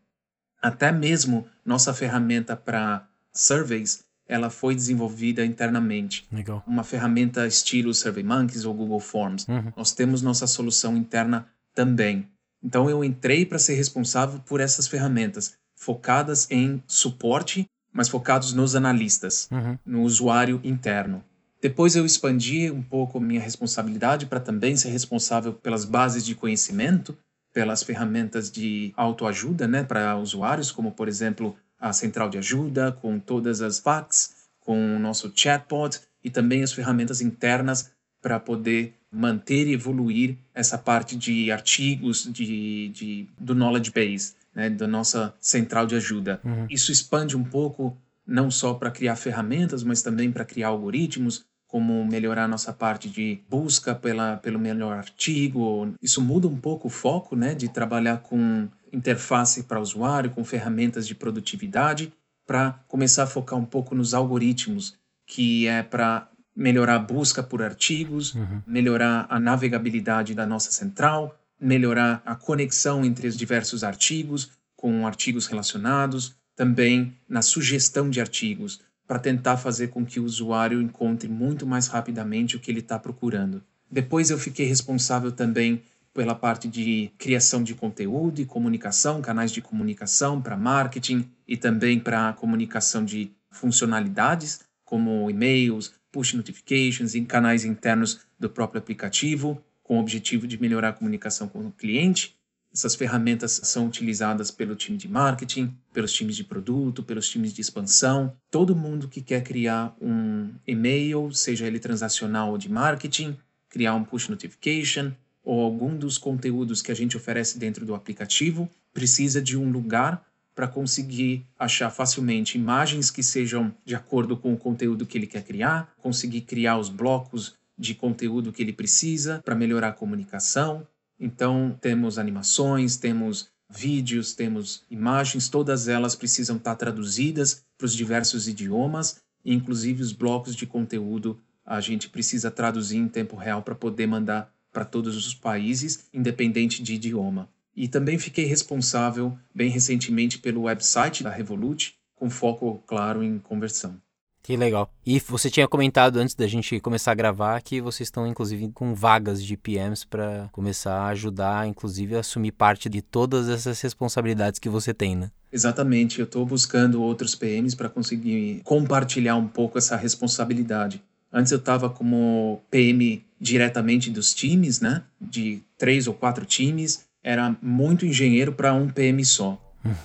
Até 0.62 0.90
mesmo 0.90 1.46
nossa 1.64 1.92
ferramenta 1.92 2.56
para 2.56 3.06
surveys, 3.32 4.05
ela 4.28 4.50
foi 4.50 4.74
desenvolvida 4.74 5.44
internamente. 5.44 6.26
Legal. 6.32 6.62
Uma 6.66 6.82
ferramenta 6.84 7.46
estilo 7.46 7.94
SurveyMonkeys 7.94 8.64
ou 8.64 8.74
Google 8.74 9.00
Forms. 9.00 9.46
Uhum. 9.48 9.72
Nós 9.76 9.92
temos 9.92 10.22
nossa 10.22 10.46
solução 10.46 10.96
interna 10.96 11.46
também. 11.74 12.26
Então 12.62 12.90
eu 12.90 13.04
entrei 13.04 13.46
para 13.46 13.58
ser 13.58 13.74
responsável 13.74 14.40
por 14.40 14.60
essas 14.60 14.88
ferramentas, 14.88 15.54
focadas 15.74 16.48
em 16.50 16.82
suporte, 16.86 17.66
mas 17.92 18.08
focados 18.08 18.52
nos 18.52 18.74
analistas, 18.74 19.48
Uhum. 19.52 19.78
no 19.86 20.02
usuário 20.02 20.60
interno. 20.64 21.22
Depois 21.62 21.96
eu 21.96 22.04
expandi 22.04 22.70
um 22.70 22.82
pouco 22.82 23.18
minha 23.20 23.40
responsabilidade 23.40 24.26
para 24.26 24.40
também 24.40 24.76
ser 24.76 24.90
responsável 24.90 25.52
pelas 25.52 25.84
bases 25.84 26.24
de 26.24 26.34
conhecimento, 26.34 27.16
pelas 27.52 27.82
ferramentas 27.82 28.50
de 28.50 28.92
autoajuda, 28.96 29.66
né, 29.66 29.82
para 29.82 30.16
usuários, 30.18 30.70
como 30.70 30.92
por 30.92 31.08
exemplo 31.08 31.56
a 31.78 31.92
central 31.92 32.28
de 32.28 32.38
ajuda, 32.38 32.92
com 32.92 33.18
todas 33.18 33.60
as 33.60 33.78
facts, 33.78 34.34
com 34.60 34.96
o 34.96 34.98
nosso 34.98 35.32
chatbot 35.34 36.00
e 36.22 36.30
também 36.30 36.62
as 36.62 36.72
ferramentas 36.72 37.20
internas 37.20 37.90
para 38.20 38.40
poder 38.40 38.94
manter 39.10 39.66
e 39.66 39.72
evoluir 39.72 40.36
essa 40.52 40.76
parte 40.76 41.16
de 41.16 41.50
artigos 41.50 42.28
de, 42.30 42.88
de 42.88 43.26
do 43.38 43.54
knowledge 43.54 43.92
base, 43.92 44.34
né, 44.54 44.68
da 44.68 44.86
nossa 44.86 45.32
central 45.40 45.86
de 45.86 45.94
ajuda. 45.94 46.40
Uhum. 46.44 46.66
Isso 46.68 46.90
expande 46.90 47.36
um 47.36 47.44
pouco 47.44 47.96
não 48.26 48.50
só 48.50 48.74
para 48.74 48.90
criar 48.90 49.14
ferramentas, 49.14 49.84
mas 49.84 50.02
também 50.02 50.32
para 50.32 50.44
criar 50.44 50.68
algoritmos, 50.68 51.44
como 51.68 52.04
melhorar 52.04 52.48
nossa 52.48 52.72
parte 52.72 53.08
de 53.08 53.40
busca 53.48 53.94
pela, 53.94 54.36
pelo 54.36 54.58
melhor 54.58 54.96
artigo. 54.96 55.94
Isso 56.02 56.20
muda 56.20 56.48
um 56.48 56.56
pouco 56.56 56.88
o 56.88 56.90
foco, 56.90 57.36
né, 57.36 57.54
de 57.54 57.68
trabalhar 57.68 58.18
com 58.18 58.68
interface 58.96 59.64
para 59.64 59.80
usuário, 59.80 60.30
com 60.30 60.44
ferramentas 60.44 61.06
de 61.06 61.14
produtividade, 61.14 62.12
para 62.46 62.72
começar 62.88 63.24
a 63.24 63.26
focar 63.26 63.58
um 63.58 63.64
pouco 63.64 63.94
nos 63.94 64.14
algoritmos, 64.14 64.94
que 65.26 65.66
é 65.66 65.82
para 65.82 66.28
melhorar 66.54 66.94
a 66.94 66.98
busca 66.98 67.42
por 67.42 67.62
artigos, 67.62 68.34
Uhum. 68.34 68.62
melhorar 68.66 69.26
a 69.28 69.38
navegabilidade 69.38 70.34
da 70.34 70.46
nossa 70.46 70.70
central, 70.70 71.38
melhorar 71.60 72.22
a 72.24 72.34
conexão 72.34 73.04
entre 73.04 73.26
os 73.28 73.36
diversos 73.36 73.84
artigos 73.84 74.50
com 74.76 75.06
artigos 75.06 75.46
relacionados, 75.46 76.34
também 76.54 77.14
na 77.28 77.42
sugestão 77.42 78.08
de 78.08 78.20
artigos, 78.20 78.80
para 79.06 79.18
tentar 79.18 79.56
fazer 79.56 79.88
com 79.88 80.04
que 80.04 80.18
o 80.18 80.24
usuário 80.24 80.80
encontre 80.80 81.28
muito 81.28 81.66
mais 81.66 81.86
rapidamente 81.88 82.56
o 82.56 82.60
que 82.60 82.70
ele 82.70 82.80
está 82.80 82.98
procurando. 82.98 83.62
Depois 83.90 84.30
eu 84.30 84.38
fiquei 84.38 84.66
responsável 84.66 85.30
também 85.32 85.82
pela 86.16 86.34
parte 86.34 86.66
de 86.66 87.10
criação 87.18 87.62
de 87.62 87.74
conteúdo 87.74 88.40
e 88.40 88.46
comunicação, 88.46 89.20
canais 89.20 89.52
de 89.52 89.60
comunicação 89.60 90.40
para 90.40 90.56
marketing 90.56 91.30
e 91.46 91.58
também 91.58 92.00
para 92.00 92.32
comunicação 92.32 93.04
de 93.04 93.30
funcionalidades, 93.50 94.60
como 94.82 95.30
e-mails, 95.30 95.92
push 96.10 96.32
notifications 96.32 97.14
e 97.14 97.20
canais 97.20 97.66
internos 97.66 98.20
do 98.40 98.48
próprio 98.48 98.80
aplicativo, 98.80 99.62
com 99.82 99.98
o 99.98 100.00
objetivo 100.00 100.46
de 100.46 100.58
melhorar 100.58 100.88
a 100.88 100.92
comunicação 100.94 101.48
com 101.48 101.66
o 101.66 101.70
cliente. 101.70 102.34
Essas 102.72 102.94
ferramentas 102.94 103.60
são 103.64 103.86
utilizadas 103.86 104.50
pelo 104.50 104.74
time 104.74 104.96
de 104.96 105.08
marketing, 105.08 105.76
pelos 105.92 106.14
times 106.14 106.34
de 106.34 106.44
produto, 106.44 107.02
pelos 107.02 107.28
times 107.28 107.52
de 107.52 107.60
expansão. 107.60 108.34
Todo 108.50 108.74
mundo 108.74 109.06
que 109.06 109.20
quer 109.20 109.42
criar 109.42 109.94
um 110.00 110.54
e-mail, 110.66 111.30
seja 111.32 111.66
ele 111.66 111.78
transacional 111.78 112.52
ou 112.52 112.58
de 112.58 112.70
marketing, 112.70 113.36
criar 113.68 113.94
um 113.94 114.02
push 114.02 114.28
notification 114.28 115.12
ou 115.46 115.62
algum 115.62 115.96
dos 115.96 116.18
conteúdos 116.18 116.82
que 116.82 116.90
a 116.90 116.94
gente 116.94 117.16
oferece 117.16 117.56
dentro 117.56 117.86
do 117.86 117.94
aplicativo, 117.94 118.68
precisa 118.92 119.40
de 119.40 119.56
um 119.56 119.70
lugar 119.70 120.26
para 120.56 120.66
conseguir 120.66 121.46
achar 121.56 121.88
facilmente 121.88 122.58
imagens 122.58 123.12
que 123.12 123.22
sejam 123.22 123.72
de 123.84 123.94
acordo 123.94 124.36
com 124.36 124.52
o 124.52 124.56
conteúdo 124.56 125.06
que 125.06 125.16
ele 125.16 125.26
quer 125.28 125.44
criar, 125.44 125.94
conseguir 125.98 126.40
criar 126.40 126.76
os 126.78 126.88
blocos 126.88 127.54
de 127.78 127.94
conteúdo 127.94 128.52
que 128.52 128.60
ele 128.60 128.72
precisa 128.72 129.40
para 129.44 129.54
melhorar 129.54 129.90
a 129.90 129.92
comunicação. 129.92 130.84
Então, 131.20 131.78
temos 131.80 132.18
animações, 132.18 132.96
temos 132.96 133.48
vídeos, 133.70 134.34
temos 134.34 134.82
imagens, 134.90 135.48
todas 135.48 135.86
elas 135.86 136.16
precisam 136.16 136.56
estar 136.56 136.74
traduzidas 136.74 137.62
para 137.78 137.84
os 137.84 137.94
diversos 137.94 138.48
idiomas, 138.48 139.20
inclusive 139.44 140.02
os 140.02 140.12
blocos 140.12 140.56
de 140.56 140.66
conteúdo 140.66 141.38
a 141.64 141.80
gente 141.80 142.08
precisa 142.08 142.50
traduzir 142.50 142.96
em 142.96 143.08
tempo 143.08 143.36
real 143.36 143.62
para 143.62 143.74
poder 143.74 144.06
mandar 144.06 144.55
para 144.76 144.84
todos 144.84 145.16
os 145.16 145.32
países, 145.32 146.06
independente 146.12 146.82
de 146.82 146.96
idioma. 146.96 147.48
E 147.74 147.88
também 147.88 148.18
fiquei 148.18 148.44
responsável, 148.44 149.34
bem 149.54 149.70
recentemente, 149.70 150.38
pelo 150.38 150.64
website 150.64 151.24
da 151.24 151.30
Revolut, 151.30 151.94
com 152.14 152.28
foco, 152.28 152.82
claro, 152.86 153.24
em 153.24 153.38
conversão. 153.38 153.96
Que 154.42 154.54
legal. 154.54 154.92
E 155.04 155.18
você 155.18 155.48
tinha 155.48 155.66
comentado 155.66 156.18
antes 156.18 156.34
da 156.34 156.46
gente 156.46 156.78
começar 156.78 157.12
a 157.12 157.14
gravar 157.14 157.62
que 157.62 157.80
vocês 157.80 158.06
estão, 158.06 158.26
inclusive, 158.26 158.70
com 158.72 158.94
vagas 158.94 159.42
de 159.42 159.56
PMs 159.56 160.04
para 160.04 160.50
começar 160.52 160.92
a 160.92 161.08
ajudar, 161.08 161.66
inclusive, 161.66 162.16
a 162.16 162.20
assumir 162.20 162.52
parte 162.52 162.90
de 162.90 163.00
todas 163.00 163.48
essas 163.48 163.80
responsabilidades 163.80 164.60
que 164.60 164.68
você 164.68 164.92
tem, 164.92 165.16
né? 165.16 165.30
Exatamente. 165.50 166.18
Eu 166.18 166.26
estou 166.26 166.44
buscando 166.44 167.02
outros 167.02 167.34
PMs 167.34 167.74
para 167.74 167.88
conseguir 167.88 168.60
compartilhar 168.62 169.36
um 169.36 169.48
pouco 169.48 169.78
essa 169.78 169.96
responsabilidade. 169.96 171.02
Antes 171.32 171.52
eu 171.52 171.58
estava 171.58 171.90
como 171.90 172.62
PM 172.70 173.24
diretamente 173.40 174.10
dos 174.10 174.34
times, 174.34 174.80
né? 174.80 175.02
De 175.20 175.60
três 175.78 176.06
ou 176.06 176.14
quatro 176.14 176.44
times. 176.44 177.04
Era 177.22 177.56
muito 177.60 178.06
engenheiro 178.06 178.52
para 178.52 178.72
um 178.72 178.88
PM 178.88 179.24
só. 179.24 179.60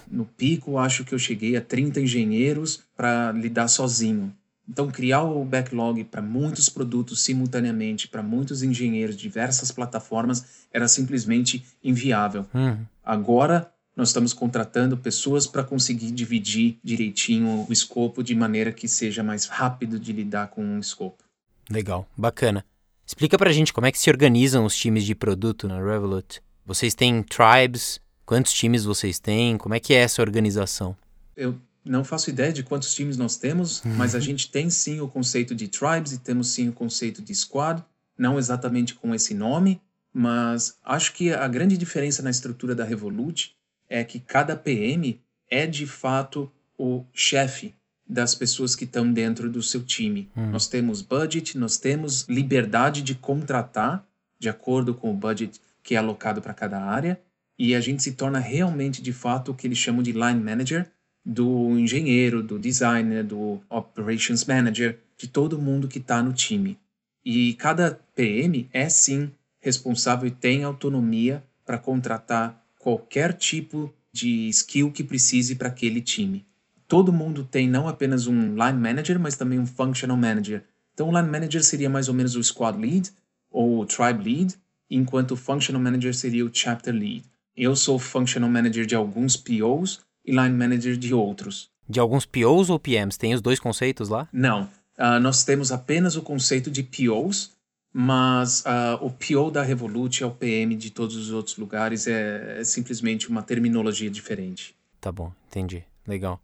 No 0.09 0.25
pico, 0.25 0.77
acho 0.77 1.03
que 1.03 1.13
eu 1.13 1.19
cheguei 1.19 1.55
a 1.55 1.61
30 1.61 2.01
engenheiros 2.01 2.83
para 2.95 3.31
lidar 3.31 3.67
sozinho. 3.67 4.33
Então, 4.69 4.89
criar 4.89 5.23
o 5.23 5.43
backlog 5.43 6.03
para 6.03 6.21
muitos 6.21 6.69
produtos 6.69 7.21
simultaneamente, 7.21 8.07
para 8.07 8.23
muitos 8.23 8.63
engenheiros, 8.63 9.17
diversas 9.17 9.71
plataformas, 9.71 10.45
era 10.71 10.87
simplesmente 10.87 11.65
inviável. 11.83 12.45
Uhum. 12.53 12.77
Agora, 13.03 13.71
nós 13.95 14.10
estamos 14.10 14.33
contratando 14.33 14.98
pessoas 14.98 15.45
para 15.45 15.63
conseguir 15.63 16.12
dividir 16.12 16.77
direitinho 16.83 17.65
o 17.67 17.74
escopo 17.74 18.24
de 18.24 18.33
maneira 18.33 18.71
que 18.71 18.88
seja 18.88 19.21
mais 19.21 19.45
rápido 19.45 20.00
de 20.00 20.13
lidar 20.13 20.48
com 20.48 20.77
o 20.77 20.79
escopo. 20.79 21.24
Legal, 21.69 22.07
bacana. 22.17 22.65
Explica 23.05 23.38
pra 23.38 23.51
gente 23.51 23.74
como 23.74 23.88
é 23.88 23.91
que 23.91 24.00
se 24.00 24.10
organizam 24.10 24.65
os 24.65 24.75
times 24.75 25.03
de 25.03 25.13
produto 25.13 25.67
na 25.67 25.83
Revolut. 25.83 26.41
Vocês 26.65 26.95
têm 26.95 27.21
tribes? 27.24 28.00
Quantos 28.25 28.53
times 28.53 28.86
vocês 28.86 29.19
têm? 29.19 29.57
Como 29.57 29.75
é 29.75 29.79
que 29.79 29.93
é 29.93 29.98
essa 29.98 30.21
organização? 30.21 30.95
Eu 31.36 31.60
não 31.83 32.03
faço 32.03 32.29
ideia 32.29 32.53
de 32.53 32.63
quantos 32.63 32.93
times 32.93 33.17
nós 33.17 33.36
temos, 33.36 33.81
mas 33.83 34.15
a 34.15 34.19
gente 34.19 34.50
tem 34.50 34.69
sim 34.69 35.01
o 35.01 35.07
conceito 35.07 35.53
de 35.53 35.67
tribes 35.67 36.13
e 36.13 36.19
temos 36.19 36.50
sim 36.50 36.69
o 36.69 36.74
conceito 36.74 37.21
de 37.21 37.33
squad, 37.33 37.83
não 38.17 38.38
exatamente 38.38 38.93
com 38.93 39.13
esse 39.13 39.33
nome, 39.33 39.81
mas 40.13 40.77
acho 40.83 41.13
que 41.13 41.33
a 41.33 41.48
grande 41.48 41.77
diferença 41.77 42.21
na 42.21 42.29
estrutura 42.29 42.75
da 42.75 42.83
Revolut 42.83 43.55
é 43.91 44.05
que 44.05 44.21
cada 44.21 44.55
PM 44.55 45.19
é 45.50 45.67
de 45.67 45.86
fato 45.86 46.50
o 46.77 47.03
chefe 47.13 47.75
das 48.07 48.33
pessoas 48.33 48.74
que 48.74 48.86
estão 48.86 49.12
dentro 49.12 49.51
do 49.51 49.62
seu 49.62 49.83
time. 49.83 50.31
Hum. 50.36 50.51
Nós 50.51 50.67
temos 50.67 51.01
budget, 51.01 51.57
nós 51.57 51.77
temos 51.77 52.25
liberdade 52.27 53.01
de 53.01 53.13
contratar 53.13 54.07
de 54.39 54.50
acordo 54.50 54.95
com 54.95 55.12
o 55.12 55.13
budget 55.13 55.60
que 55.83 55.93
é 55.93 55.98
alocado 55.98 56.41
para 56.41 56.53
cada 56.53 56.81
área, 56.81 57.19
e 57.60 57.75
a 57.75 57.81
gente 57.81 58.01
se 58.01 58.13
torna 58.13 58.39
realmente 58.39 59.01
de 59.01 59.13
fato 59.13 59.51
o 59.51 59.53
que 59.53 59.67
eles 59.67 59.77
chamam 59.77 60.01
de 60.01 60.12
line 60.13 60.41
manager 60.41 60.89
do 61.24 61.77
engenheiro, 61.77 62.41
do 62.41 62.57
designer, 62.57 63.24
do 63.24 63.62
operations 63.69 64.45
manager, 64.45 64.98
de 65.17 65.27
todo 65.27 65.62
mundo 65.62 65.88
que 65.88 66.00
está 66.00 66.24
no 66.24 66.33
time. 66.33 66.79
E 67.24 67.53
cada 67.55 68.00
PM 68.15 68.67
é 68.74 68.89
sim 68.89 69.31
responsável 69.60 70.27
e 70.27 70.31
tem 70.31 70.63
autonomia 70.63 71.43
para 71.63 71.77
contratar 71.77 72.61
qualquer 72.81 73.33
tipo 73.33 73.93
de 74.11 74.50
skill 74.50 74.91
que 74.91 75.03
precise 75.03 75.55
para 75.55 75.69
aquele 75.69 76.01
time. 76.01 76.45
Todo 76.88 77.13
mundo 77.13 77.47
tem 77.50 77.69
não 77.69 77.88
apenas 77.88 78.27
um 78.27 78.53
line 78.55 78.79
manager, 78.79 79.17
mas 79.19 79.38
também 79.38 79.59
um 79.59 79.65
functional 79.65 80.17
manager. 80.17 80.63
Então, 80.93 81.09
o 81.09 81.17
line 81.17 81.29
manager 81.29 81.63
seria 81.63 81.89
mais 81.89 82.09
ou 82.09 82.13
menos 82.13 82.35
o 82.35 82.43
squad 82.43 82.77
lead 82.77 83.09
ou 83.50 83.79
o 83.79 83.85
tribe 83.85 84.23
lead, 84.23 84.55
enquanto 84.89 85.31
o 85.31 85.38
functional 85.38 85.81
manager 85.81 86.13
seria 86.13 86.45
o 86.45 86.50
chapter 86.51 86.93
lead. 86.93 87.23
Eu 87.55 87.75
sou 87.75 87.97
functional 87.97 88.50
manager 88.50 88.85
de 88.85 88.95
alguns 88.95 89.38
POs 89.38 90.01
e 90.25 90.31
line 90.31 90.55
manager 90.55 90.97
de 90.97 91.13
outros. 91.13 91.69
De 91.88 92.00
alguns 92.00 92.25
POs 92.25 92.69
ou 92.69 92.79
PMs? 92.79 93.17
Tem 93.17 93.33
os 93.33 93.41
dois 93.41 93.59
conceitos 93.59 94.09
lá? 94.09 94.27
Não, 94.33 94.63
uh, 94.97 95.19
nós 95.21 95.43
temos 95.43 95.71
apenas 95.71 96.15
o 96.15 96.21
conceito 96.21 96.69
de 96.71 96.83
POs, 96.83 97.51
mas 97.93 98.62
uh, 98.62 99.03
o 99.05 99.10
PO 99.10 99.51
da 99.51 99.62
Revolut 99.62 100.24
é 100.24 100.25
o 100.25 100.31
PM 100.31 100.75
de 100.75 100.89
todos 100.89 101.15
os 101.15 101.31
outros 101.31 101.57
lugares, 101.57 102.07
é, 102.07 102.60
é 102.60 102.63
simplesmente 102.63 103.29
uma 103.29 103.41
terminologia 103.41 104.10
diferente. 104.10 104.75
Tá 105.00 105.12
bom, 105.12 105.31
entendi. 105.48 105.83
Legal. 106.07 106.41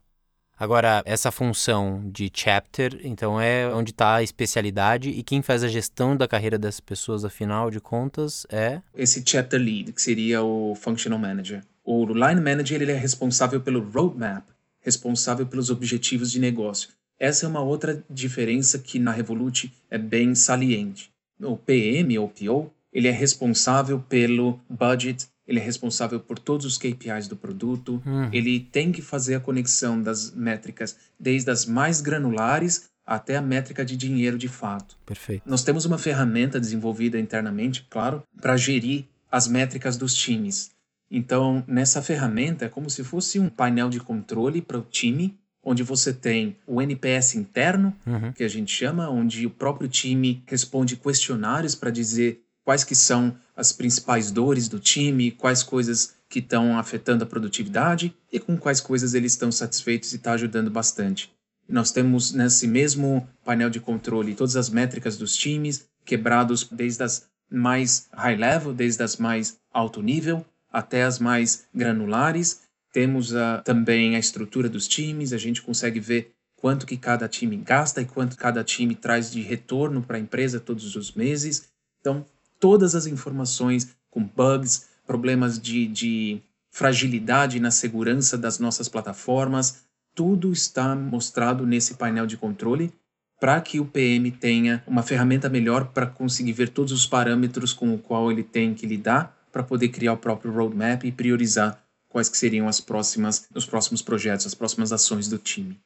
Agora, 0.60 1.04
essa 1.06 1.32
função 1.32 2.02
de 2.12 2.32
chapter, 2.34 3.00
então 3.04 3.40
é 3.40 3.72
onde 3.72 3.92
está 3.92 4.16
a 4.16 4.24
especialidade 4.24 5.10
e 5.10 5.22
quem 5.22 5.44
faz 5.44 5.64
a 5.64 5.68
gestão 5.68 6.18
da 6.18 6.28
carreira 6.28 6.58
dessas 6.58 6.80
pessoas, 6.80 7.24
afinal 7.24 7.70
de 7.70 7.80
contas, 7.80 8.46
é. 8.50 8.82
Esse 8.96 9.24
chapter 9.24 9.60
lead, 9.60 9.94
que 9.94 10.02
seria 10.02 10.42
o 10.42 10.74
functional 10.74 11.20
manager. 11.20 11.64
O 11.84 12.06
line 12.08 12.42
manager 12.42 12.82
ele 12.82 12.92
é 12.92 12.98
responsável 12.98 13.62
pelo 13.62 13.88
roadmap, 13.88 14.44
responsável 14.82 15.46
pelos 15.46 15.70
objetivos 15.70 16.32
de 16.32 16.40
negócio. 16.40 16.90
Essa 17.20 17.46
é 17.46 17.50
uma 17.50 17.62
outra 17.62 18.04
diferença 18.10 18.80
que 18.80 18.98
na 18.98 19.12
Revolut 19.12 19.72
é 19.92 19.98
bem 19.98 20.34
saliente. 20.34 21.12
O 21.42 21.56
PM 21.58 22.18
ou 22.20 22.28
PO, 22.30 22.72
ele 22.92 23.08
é 23.08 23.12
responsável 23.12 24.00
pelo 24.00 24.60
budget, 24.70 25.28
ele 25.48 25.60
é 25.60 25.64
responsável 25.64 26.20
por 26.20 26.38
todos 26.40 26.66
os 26.66 26.78
KPIs 26.78 27.28
do 27.28 27.36
produto, 27.36 28.02
Uhum. 28.06 28.30
ele 28.34 28.60
tem 28.60 28.92
que 28.92 29.02
fazer 29.02 29.36
a 29.36 29.40
conexão 29.40 30.02
das 30.02 30.32
métricas 30.32 30.98
desde 31.20 31.50
as 31.50 31.66
mais 31.66 32.02
granulares 32.02 32.90
até 33.06 33.38
a 33.38 33.42
métrica 33.42 33.86
de 33.86 33.96
dinheiro 33.96 34.38
de 34.38 34.50
fato. 34.50 34.98
Perfeito. 35.06 35.44
Nós 35.46 35.64
temos 35.64 35.86
uma 35.86 35.98
ferramenta 35.98 36.60
desenvolvida 36.60 37.18
internamente, 37.20 37.86
claro, 37.90 38.22
para 38.42 38.58
gerir 38.58 39.06
as 39.32 39.48
métricas 39.48 39.96
dos 39.96 40.14
times. 40.14 40.72
Então, 41.10 41.64
nessa 41.68 42.02
ferramenta 42.02 42.66
é 42.66 42.70
como 42.70 42.90
se 42.90 43.04
fosse 43.04 43.40
um 43.40 43.48
painel 43.48 43.90
de 43.90 44.00
controle 44.02 44.62
para 44.62 44.78
o 44.78 44.82
time, 44.82 45.38
onde 45.70 45.84
você 45.84 46.14
tem 46.14 46.56
o 46.66 46.82
NPS 46.82 47.36
interno, 47.36 47.94
Uhum. 48.06 48.32
que 48.32 48.44
a 48.44 48.48
gente 48.48 48.72
chama, 48.72 49.10
onde 49.10 49.46
o 49.46 49.50
próprio 49.50 49.90
time 49.90 50.42
responde 50.48 50.96
questionários 50.96 51.76
para 51.76 51.92
dizer 51.92 52.42
quais 52.64 52.86
que 52.86 52.96
são 52.96 53.36
as 53.56 53.74
principais 53.74 54.32
dores 54.32 54.70
do 54.70 54.80
time, 54.80 55.30
quais 55.32 55.64
coisas 55.64 56.16
que 56.30 56.40
estão 56.40 56.80
afetando 56.80 57.24
a 57.24 57.28
produtividade 57.28 58.14
e 58.32 58.40
com 58.40 58.58
quais 58.58 58.80
coisas 58.80 59.14
eles 59.14 59.34
estão 59.34 59.52
satisfeitos 59.52 60.14
e 60.14 60.16
está 60.16 60.32
ajudando 60.34 60.70
bastante. 60.72 61.32
Nós 61.68 61.92
temos 61.92 62.32
nesse 62.34 62.66
mesmo 62.66 63.28
painel 63.44 63.70
de 63.70 63.82
controle 63.82 64.36
todas 64.36 64.56
as 64.56 64.70
métricas 64.70 65.18
dos 65.18 65.36
times, 65.36 65.86
quebrados 66.06 66.64
desde 66.72 67.04
as 67.04 67.26
mais 67.50 68.08
high 68.14 68.38
level, 68.38 68.74
desde 68.74 69.04
as 69.04 69.18
mais 69.18 69.58
alto 69.74 70.02
nível, 70.02 70.46
até 70.72 71.04
as 71.04 71.20
mais 71.20 71.66
granulares. 71.74 72.62
Temos 72.92 73.36
ah, 73.36 73.62
também 73.64 74.16
a 74.16 74.20
estrutura 74.20 74.70
dos 74.70 74.88
times, 74.88 75.34
a 75.34 75.38
gente 75.38 75.62
consegue 75.62 76.00
ver 76.00 76.32
quanto 76.56 76.86
que 76.86 76.98
cada 76.98 77.28
time 77.28 77.56
gasta 77.58 78.02
e 78.02 78.06
quanto 78.06 78.36
cada 78.38 78.64
time 78.64 78.96
traz 78.96 79.32
de 79.32 79.42
retorno 79.42 80.02
para 80.02 80.18
a 80.18 80.20
empresa 80.20 80.60
todos 80.60 80.96
os 80.96 81.14
meses. 81.14 81.70
Então, 82.00 82.26
todas 82.60 82.96
as 82.96 83.06
informações 83.06 83.96
com 84.10 84.24
bugs, 84.24 84.88
problemas 85.06 85.60
de, 85.60 85.88
de 85.88 86.42
fragilidade 86.72 87.60
na 87.60 87.72
segurança 87.72 88.38
das 88.38 88.60
nossas 88.60 88.90
plataformas, 88.90 89.84
tudo 90.16 90.52
está 90.52 90.96
mostrado 90.96 91.66
nesse 91.66 91.94
painel 91.94 92.26
de 92.26 92.38
controle 92.38 92.92
para 93.40 93.62
que 93.62 93.80
o 93.80 93.86
PM 93.86 94.32
tenha 94.32 94.84
uma 94.88 95.04
ferramenta 95.04 95.48
melhor 95.48 95.90
para 95.90 96.08
conseguir 96.08 96.54
ver 96.54 96.70
todos 96.70 96.92
os 96.92 97.06
parâmetros 97.06 97.72
com 97.72 97.94
o 97.94 98.00
qual 98.00 98.32
ele 98.32 98.44
tem 98.44 98.74
que 98.74 98.88
lidar 98.88 99.38
para 99.52 99.62
poder 99.62 99.90
criar 99.90 100.14
o 100.14 100.18
próprio 100.18 100.52
roadmap 100.52 101.04
e 101.04 101.12
priorizar 101.12 101.80
quais 102.18 102.30
que 102.30 102.38
seriam 102.38 102.68
as 102.68 102.82
próximas 102.82 103.48
os 103.54 103.68
próximos 103.68 104.02
projetos, 104.02 104.48
as 104.48 104.56
próximas 104.56 104.92
ações 104.92 105.28
do 105.28 105.38
time. 105.38 105.80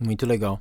Muito 0.00 0.26
legal. 0.26 0.60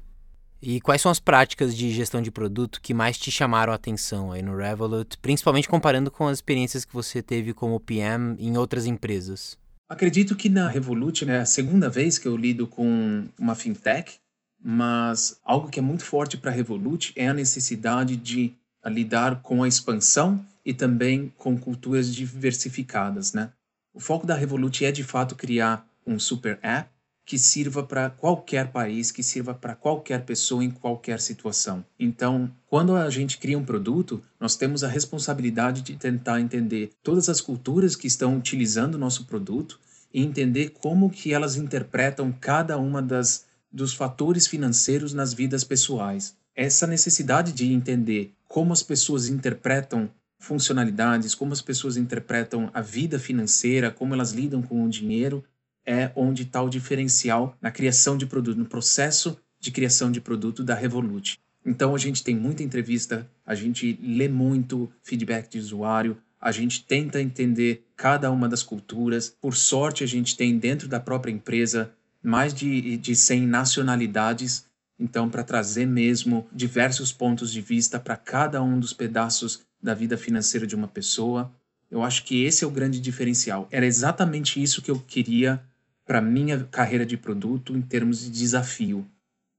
E 0.62 0.80
quais 0.80 1.02
são 1.02 1.12
as 1.12 1.20
práticas 1.20 1.76
de 1.76 1.92
gestão 1.92 2.22
de 2.22 2.30
produto 2.30 2.80
que 2.80 2.94
mais 2.94 3.18
te 3.18 3.32
chamaram 3.32 3.74
a 3.74 3.76
atenção 3.76 4.32
aí 4.32 4.44
no 4.44 4.56
Revolut, 4.56 5.18
principalmente 5.18 5.68
comparando 5.68 6.12
com 6.12 6.28
as 6.28 6.38
experiências 6.38 6.86
que 6.86 6.94
você 6.94 7.24
teve 7.24 7.54
como 7.54 7.80
PM 7.80 8.36
em 8.40 8.56
outras 8.56 8.86
empresas? 8.86 9.58
Acredito 9.90 10.36
que 10.36 10.48
na 10.48 10.68
Revolut 10.68 11.28
é 11.28 11.40
a 11.40 11.46
segunda 11.46 11.90
vez 11.90 12.20
que 12.20 12.28
eu 12.28 12.38
lido 12.38 12.68
com 12.68 13.28
uma 13.38 13.56
fintech, 13.56 14.20
mas 14.64 15.40
algo 15.44 15.70
que 15.70 15.80
é 15.80 15.84
muito 15.84 16.04
forte 16.04 16.38
para 16.38 16.52
a 16.52 16.54
Revolut 16.54 17.14
é 17.16 17.28
a 17.28 17.34
necessidade 17.34 18.16
de 18.16 18.54
lidar 18.86 19.42
com 19.42 19.64
a 19.64 19.68
expansão 19.68 20.44
e 20.64 20.72
também 20.74 21.34
com 21.36 21.58
culturas 21.58 22.14
diversificadas, 22.14 23.34
né? 23.34 23.52
O 23.96 24.00
foco 24.02 24.28
da 24.28 24.36
Revolut 24.36 24.84
é 24.84 24.92
de 24.92 25.06
fato 25.06 25.36
criar 25.36 25.88
um 26.06 26.20
super 26.20 26.60
app 26.62 26.90
que 27.26 27.40
sirva 27.40 27.82
para 27.82 28.10
qualquer 28.10 28.68
país, 28.68 29.10
que 29.10 29.24
sirva 29.24 29.54
para 29.54 29.74
qualquer 29.74 30.26
pessoa 30.26 30.66
em 30.66 30.70
qualquer 30.70 31.22
situação. 31.22 31.84
Então, 31.98 32.52
quando 32.68 32.94
a 32.94 33.10
gente 33.10 33.38
cria 33.38 33.58
um 33.58 33.64
produto, 33.64 34.22
nós 34.38 34.58
temos 34.58 34.84
a 34.84 34.90
responsabilidade 34.90 35.82
de 35.82 35.96
tentar 35.96 36.42
entender 36.42 36.92
todas 37.02 37.30
as 37.30 37.40
culturas 37.40 37.96
que 37.96 38.06
estão 38.06 38.38
utilizando 38.38 38.96
o 38.96 39.00
nosso 39.00 39.24
produto 39.24 39.80
e 40.14 40.22
entender 40.22 40.72
como 40.72 41.10
que 41.10 41.34
elas 41.34 41.56
interpretam 41.56 42.34
cada 42.34 42.78
uma 42.78 43.02
das 43.02 43.46
dos 43.72 43.94
fatores 43.94 44.46
financeiros 44.46 45.14
nas 45.14 45.34
vidas 45.34 45.64
pessoais. 45.64 46.36
Essa 46.54 46.86
necessidade 46.86 47.54
de 47.54 47.72
entender 47.72 48.34
como 48.46 48.74
as 48.74 48.84
pessoas 48.84 49.30
interpretam 49.30 50.10
funcionalidades, 50.46 51.34
como 51.34 51.52
as 51.54 51.62
pessoas 51.62 51.98
interpretam 51.98 52.70
a 52.74 52.82
vida 52.82 53.18
financeira, 53.18 53.92
como 53.92 54.14
elas 54.14 54.32
lidam 54.32 54.62
com 54.62 54.84
o 54.84 54.90
dinheiro, 54.90 55.44
é 55.86 56.12
onde 56.16 56.44
está 56.44 56.62
o 56.62 56.70
diferencial 56.70 57.58
na 57.62 57.72
criação 57.72 58.16
de 58.18 58.26
produto, 58.26 58.58
no 58.58 58.66
processo 58.66 59.38
de 59.60 59.72
criação 59.72 60.12
de 60.12 60.22
produto 60.22 60.64
da 60.64 60.76
Revolut. 60.76 61.40
Então 61.66 61.96
a 61.96 61.98
gente 61.98 62.24
tem 62.24 62.36
muita 62.36 62.62
entrevista, 62.62 63.28
a 63.46 63.56
gente 63.56 64.00
lê 64.02 64.28
muito 64.28 64.92
feedback 65.02 65.50
de 65.50 65.58
usuário, 65.58 66.18
a 66.40 66.52
gente 66.52 66.86
tenta 66.86 67.20
entender 67.20 67.84
cada 67.98 68.30
uma 68.30 68.48
das 68.48 68.62
culturas. 68.62 69.36
Por 69.42 69.56
sorte, 69.56 70.04
a 70.04 70.08
gente 70.08 70.38
tem 70.38 70.60
dentro 70.60 70.88
da 70.88 71.00
própria 71.00 71.32
empresa 71.32 71.92
mais 72.22 72.54
de, 72.54 72.98
de 72.98 73.16
100 73.16 73.48
nacionalidades, 73.48 74.66
então 75.00 75.28
para 75.28 75.44
trazer 75.44 75.88
mesmo 75.88 76.48
diversos 76.54 77.12
pontos 77.12 77.52
de 77.52 77.62
vista 77.62 78.00
para 78.00 78.16
cada 78.16 78.62
um 78.62 78.80
dos 78.80 78.94
pedaços 78.94 79.66
da 79.86 79.94
vida 79.94 80.18
financeira 80.18 80.66
de 80.66 80.76
uma 80.76 80.88
pessoa. 80.88 81.54
Eu 81.92 82.02
acho 82.02 82.24
que 82.26 82.44
esse 82.44 82.64
é 82.64 82.68
o 82.68 82.72
grande 82.72 83.00
diferencial. 83.00 83.68
Era 83.72 83.86
exatamente 83.86 84.62
isso 84.62 84.82
que 84.82 84.90
eu 84.90 85.00
queria 85.00 85.62
para 86.04 86.20
minha 86.20 86.64
carreira 86.66 87.06
de 87.06 87.16
produto 87.16 87.78
em 87.78 87.82
termos 87.82 88.22
de 88.22 88.32
desafio. 88.32 89.06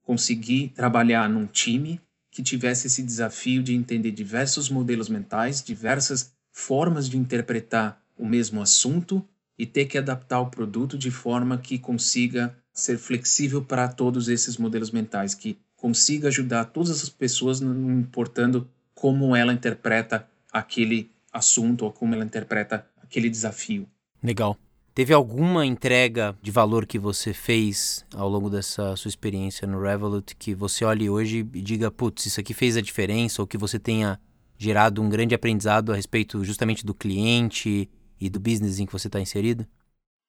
Conseguir 0.03 0.73
trabalhar 0.75 1.29
num 1.29 1.47
time 1.47 2.01
que 2.31 2.43
tivesse 2.43 2.89
esse 2.89 3.03
desafio 3.03 3.63
de 3.63 3.73
entender 3.73 4.11
diversos 4.11 4.69
modelos 4.69 5.09
mentais, 5.09 5.63
diversas 5.63 6.33
formas 6.51 7.09
de 7.09 7.17
interpretar 7.17 8.03
o 8.19 8.27
mesmo 8.27 8.61
assunto 8.61 9.25
e 9.57 9.65
ter 9.65 9.87
que 9.87 9.97
adaptar 9.97 10.41
o 10.41 10.51
produto 10.51 10.99
de 10.99 11.11
forma 11.11 11.57
que 11.57 11.79
consiga 11.79 12.55
ser 12.73 12.99
flexível 12.99 13.63
para 13.63 13.89
todos 13.89 14.29
esses 14.29 14.57
modelos 14.57 14.91
mentais, 14.91 15.35
que 15.35 15.57
consiga 15.77 16.29
ajudar 16.29 16.67
todas 16.67 16.91
as 17.03 17.09
pessoas, 17.09 17.61
não 17.61 17.99
importando 17.99 18.69
como 18.97 19.37
ela 19.37 19.53
interpreta 19.53 20.27
aquele 20.51 21.13
assunto 21.31 21.85
ou 21.85 21.93
como 21.93 22.15
ela 22.15 22.25
interpreta 22.25 22.85
aquele 23.01 23.29
desafio. 23.29 23.87
Legal. 24.23 24.57
Teve 24.95 25.13
alguma 25.13 25.67
entrega 25.67 26.35
de 26.41 26.51
valor 26.51 26.87
que 26.87 26.99
você 26.99 27.35
fez 27.35 28.07
ao 28.15 28.27
longo 28.27 28.49
dessa 28.49 28.97
sua 28.97 29.11
experiência 29.11 29.69
no 29.69 29.79
Revolut 29.83 30.35
que 30.35 30.55
você 30.55 30.87
olhe 30.87 31.11
hoje 31.11 31.47
e 31.53 31.61
diga, 31.61 31.91
putz, 31.91 32.25
isso 32.25 32.41
aqui 32.41 32.55
fez 32.55 32.79
a 32.79 32.81
diferença, 32.81 33.43
ou 33.43 33.47
que 33.47 33.59
você 33.59 33.79
tenha 33.79 34.19
gerado 34.57 35.03
um 35.03 35.11
grande 35.11 35.35
aprendizado 35.35 35.93
a 35.93 35.95
respeito 35.95 36.43
justamente 36.43 36.85
do 36.85 36.95
cliente 36.95 37.91
e 38.19 38.31
do 38.31 38.41
business 38.41 38.79
em 38.79 38.87
que 38.87 38.93
você 38.93 39.09
está 39.09 39.21
inserido? 39.21 39.67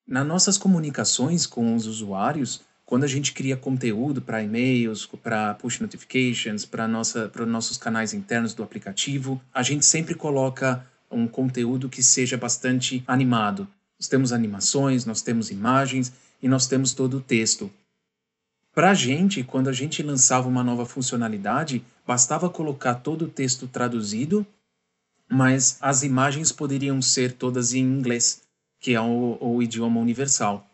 Nas 0.06 0.28
nossas 0.28 0.58
comunicações 0.58 1.48
com 1.48 1.74
os 1.74 1.88
usuários, 1.88 2.60
quando 2.88 3.04
a 3.04 3.08
gente 3.08 3.34
cria 3.34 3.58
conteúdo 3.58 4.22
para 4.22 4.42
e-mails, 4.42 5.06
para 5.22 5.54
push 5.56 5.82
notifications, 5.82 6.64
para 6.64 6.88
nossos 7.46 7.78
canais 7.78 8.14
internos 8.14 8.54
do 8.54 8.64
aplicativo, 8.64 9.42
a 9.54 9.62
gente 9.62 9.86
sempre 9.86 10.16
coloca 10.16 10.88
um 11.12 11.28
conteúdo 11.28 11.90
que 11.90 12.02
seja 12.02 12.38
bastante 12.38 13.04
animado. 13.06 13.68
Nós 14.00 14.08
temos 14.08 14.32
animações, 14.32 15.06
nós 15.06 15.22
temos 15.22 15.52
imagens 15.52 16.14
e 16.42 16.48
nós 16.48 16.66
temos 16.66 16.94
todo 16.94 17.18
o 17.18 17.22
texto. 17.22 17.70
Para 18.74 18.92
a 18.92 18.94
gente, 18.94 19.44
quando 19.44 19.68
a 19.68 19.74
gente 19.74 20.02
lançava 20.02 20.48
uma 20.48 20.64
nova 20.64 20.86
funcionalidade, 20.86 21.84
bastava 22.06 22.50
colocar 22.50 22.96
todo 22.96 23.26
o 23.26 23.30
texto 23.30 23.68
traduzido, 23.68 24.48
mas 25.30 25.78
as 25.82 26.04
imagens 26.04 26.54
poderiam 26.54 27.02
ser 27.02 27.34
todas 27.34 27.74
em 27.74 27.82
inglês, 27.82 28.44
que 28.80 28.94
é 28.94 29.02
o, 29.02 29.38
o 29.42 29.62
idioma 29.62 30.00
universal. 30.00 30.66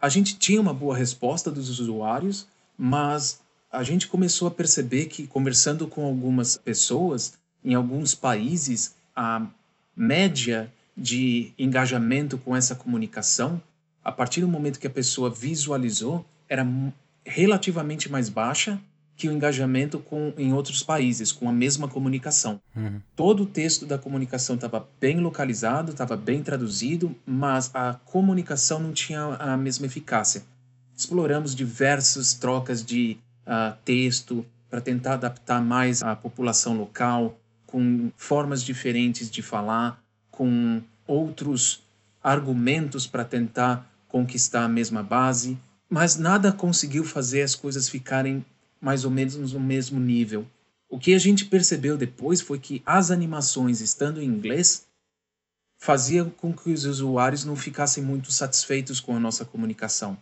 A 0.00 0.08
gente 0.08 0.38
tinha 0.38 0.60
uma 0.60 0.72
boa 0.72 0.96
resposta 0.96 1.50
dos 1.50 1.80
usuários, 1.80 2.46
mas 2.76 3.40
a 3.70 3.82
gente 3.82 4.06
começou 4.06 4.46
a 4.46 4.50
perceber 4.50 5.06
que, 5.06 5.26
conversando 5.26 5.86
com 5.88 6.04
algumas 6.04 6.56
pessoas, 6.56 7.34
em 7.64 7.74
alguns 7.74 8.14
países, 8.14 8.94
a 9.14 9.46
média 9.96 10.72
de 10.96 11.52
engajamento 11.58 12.38
com 12.38 12.54
essa 12.54 12.74
comunicação, 12.74 13.60
a 14.04 14.12
partir 14.12 14.40
do 14.40 14.48
momento 14.48 14.78
que 14.78 14.86
a 14.86 14.90
pessoa 14.90 15.28
visualizou, 15.28 16.24
era 16.48 16.66
relativamente 17.24 18.10
mais 18.10 18.28
baixa 18.28 18.80
que 19.18 19.28
o 19.28 19.32
engajamento 19.32 19.98
com, 19.98 20.32
em 20.38 20.52
outros 20.52 20.80
países, 20.84 21.32
com 21.32 21.48
a 21.48 21.52
mesma 21.52 21.88
comunicação. 21.88 22.60
Uhum. 22.74 23.00
Todo 23.16 23.42
o 23.42 23.46
texto 23.46 23.84
da 23.84 23.98
comunicação 23.98 24.54
estava 24.54 24.88
bem 25.00 25.18
localizado, 25.18 25.90
estava 25.90 26.16
bem 26.16 26.40
traduzido, 26.40 27.14
mas 27.26 27.68
a 27.74 27.94
comunicação 28.04 28.78
não 28.78 28.92
tinha 28.92 29.24
a 29.24 29.56
mesma 29.56 29.86
eficácia. 29.86 30.44
Exploramos 30.96 31.52
diversas 31.52 32.32
trocas 32.32 32.84
de 32.84 33.18
uh, 33.44 33.76
texto 33.84 34.46
para 34.70 34.80
tentar 34.80 35.14
adaptar 35.14 35.60
mais 35.60 36.00
à 36.00 36.14
população 36.14 36.78
local, 36.78 37.36
com 37.66 38.12
formas 38.16 38.62
diferentes 38.62 39.28
de 39.28 39.42
falar, 39.42 40.00
com 40.30 40.80
outros 41.08 41.82
argumentos 42.22 43.04
para 43.04 43.24
tentar 43.24 43.84
conquistar 44.06 44.64
a 44.64 44.68
mesma 44.68 45.02
base, 45.02 45.58
mas 45.90 46.16
nada 46.16 46.52
conseguiu 46.52 47.02
fazer 47.02 47.42
as 47.42 47.56
coisas 47.56 47.88
ficarem 47.88 48.44
mais 48.80 49.04
ou 49.04 49.10
menos 49.10 49.52
no 49.52 49.60
mesmo 49.60 49.98
nível. 49.98 50.46
O 50.88 50.98
que 50.98 51.14
a 51.14 51.18
gente 51.18 51.44
percebeu 51.44 51.96
depois 51.96 52.40
foi 52.40 52.58
que 52.58 52.82
as 52.84 53.10
animações 53.10 53.80
estando 53.80 54.22
em 54.22 54.26
inglês 54.26 54.86
faziam 55.76 56.28
com 56.30 56.52
que 56.52 56.70
os 56.70 56.84
usuários 56.84 57.44
não 57.44 57.54
ficassem 57.54 58.02
muito 58.02 58.32
satisfeitos 58.32 58.98
com 58.98 59.14
a 59.14 59.20
nossa 59.20 59.44
comunicação. 59.44 60.18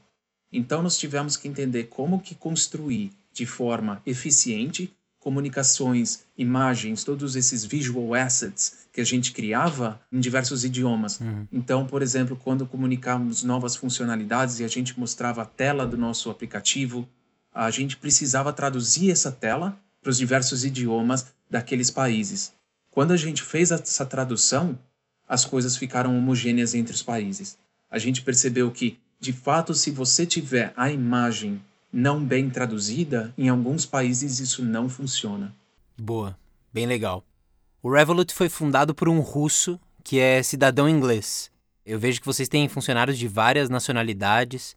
Então 0.53 0.83
nós 0.83 0.99
tivemos 0.99 1.37
que 1.37 1.49
entender 1.49 1.85
como 1.85 2.21
que 2.21 2.35
construir 2.35 3.13
de 3.33 3.47
forma 3.47 4.03
eficiente 4.05 4.93
comunicações, 5.27 6.21
imagens, 6.39 7.03
todos 7.03 7.35
esses 7.35 7.65
visual 7.65 8.15
assets 8.15 8.87
que 8.93 9.01
a 9.01 9.05
gente 9.05 9.33
criava 9.33 10.01
em 10.13 10.21
diversos 10.21 10.65
idiomas. 10.65 11.19
Uhum. 11.19 11.49
Então, 11.51 11.85
por 11.85 12.01
exemplo, 12.01 12.37
quando 12.37 12.65
comunicávamos 12.65 13.43
novas 13.43 13.75
funcionalidades 13.75 14.61
e 14.61 14.65
a 14.65 14.69
gente 14.69 14.97
mostrava 14.97 15.43
a 15.43 15.45
tela 15.45 15.85
do 15.85 15.97
nosso 15.97 16.31
aplicativo, 16.31 17.09
a 17.57 17.71
gente 17.71 17.97
precisava 17.97 18.53
traduzir 18.53 19.11
essa 19.11 19.33
tela 19.33 19.81
para 20.03 20.11
os 20.11 20.19
diversos 20.19 20.63
idiomas 20.63 21.33
daqueles 21.51 21.91
países. 21.91 22.53
Quando 22.91 23.13
a 23.13 23.17
gente 23.17 23.43
fez 23.43 23.71
essa 23.71 24.05
tradução, 24.05 24.79
as 25.27 25.47
coisas 25.47 25.75
ficaram 25.75 26.17
homogêneas 26.17 26.75
entre 26.75 26.95
os 26.95 27.03
países. 27.03 27.57
A 27.91 27.99
gente 27.99 28.21
percebeu 28.21 28.71
que, 28.71 28.99
de 29.19 29.33
fato, 29.33 29.73
se 29.73 29.91
você 29.91 30.27
tiver 30.27 30.75
a 30.77 30.91
imagem 30.91 31.63
não 31.91 32.23
bem 32.23 32.51
traduzida, 32.51 33.33
em 33.39 33.49
alguns 33.49 33.87
países 33.87 34.39
isso 34.39 34.63
não 34.63 34.87
funciona. 34.87 35.55
Boa, 35.97 36.39
bem 36.71 36.85
legal. 36.85 37.25
O 37.83 37.91
Revolut 37.91 38.35
foi 38.35 38.51
fundado 38.51 38.95
por 38.95 39.09
um 39.09 39.21
russo 39.21 39.81
que 40.05 40.19
é 40.19 40.43
cidadão 40.43 40.87
inglês. 40.87 41.51
Eu 41.87 41.99
vejo 41.99 42.21
que 42.21 42.27
vocês 42.27 42.51
têm 42.51 42.69
funcionários 42.69 43.17
de 43.17 43.27
várias 43.27 43.71
nacionalidades, 43.71 44.77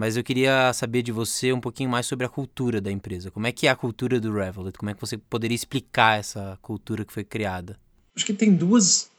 mas 0.00 0.16
eu 0.16 0.24
queria 0.24 0.72
saber 0.72 1.02
de 1.02 1.12
você 1.12 1.52
um 1.52 1.60
pouquinho 1.60 1.90
mais 1.90 2.06
sobre 2.06 2.24
a 2.24 2.28
cultura 2.30 2.80
da 2.80 2.90
empresa. 2.90 3.30
Como 3.30 3.46
é 3.46 3.52
que 3.52 3.66
é 3.66 3.70
a 3.70 3.76
cultura 3.76 4.18
do 4.18 4.32
Revolut? 4.32 4.78
Como 4.78 4.88
é 4.88 4.94
que 4.94 5.00
você 5.00 5.18
poderia 5.18 5.54
explicar 5.54 6.18
essa 6.18 6.58
cultura 6.62 7.04
que 7.04 7.12
foi 7.12 7.22
criada? 7.22 7.78
Acho 8.16 8.24
que 8.24 8.32
tem 8.32 8.56
duas 8.56 9.10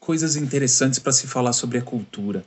coisas 0.00 0.34
interessantes 0.34 0.98
para 0.98 1.12
se 1.12 1.28
falar 1.28 1.52
sobre 1.52 1.78
a 1.78 1.82
cultura. 1.82 2.44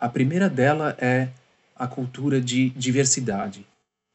A 0.00 0.08
primeira 0.08 0.48
dela 0.48 0.96
é 0.98 1.28
a 1.74 1.86
cultura 1.86 2.40
de 2.40 2.70
diversidade. 2.70 3.66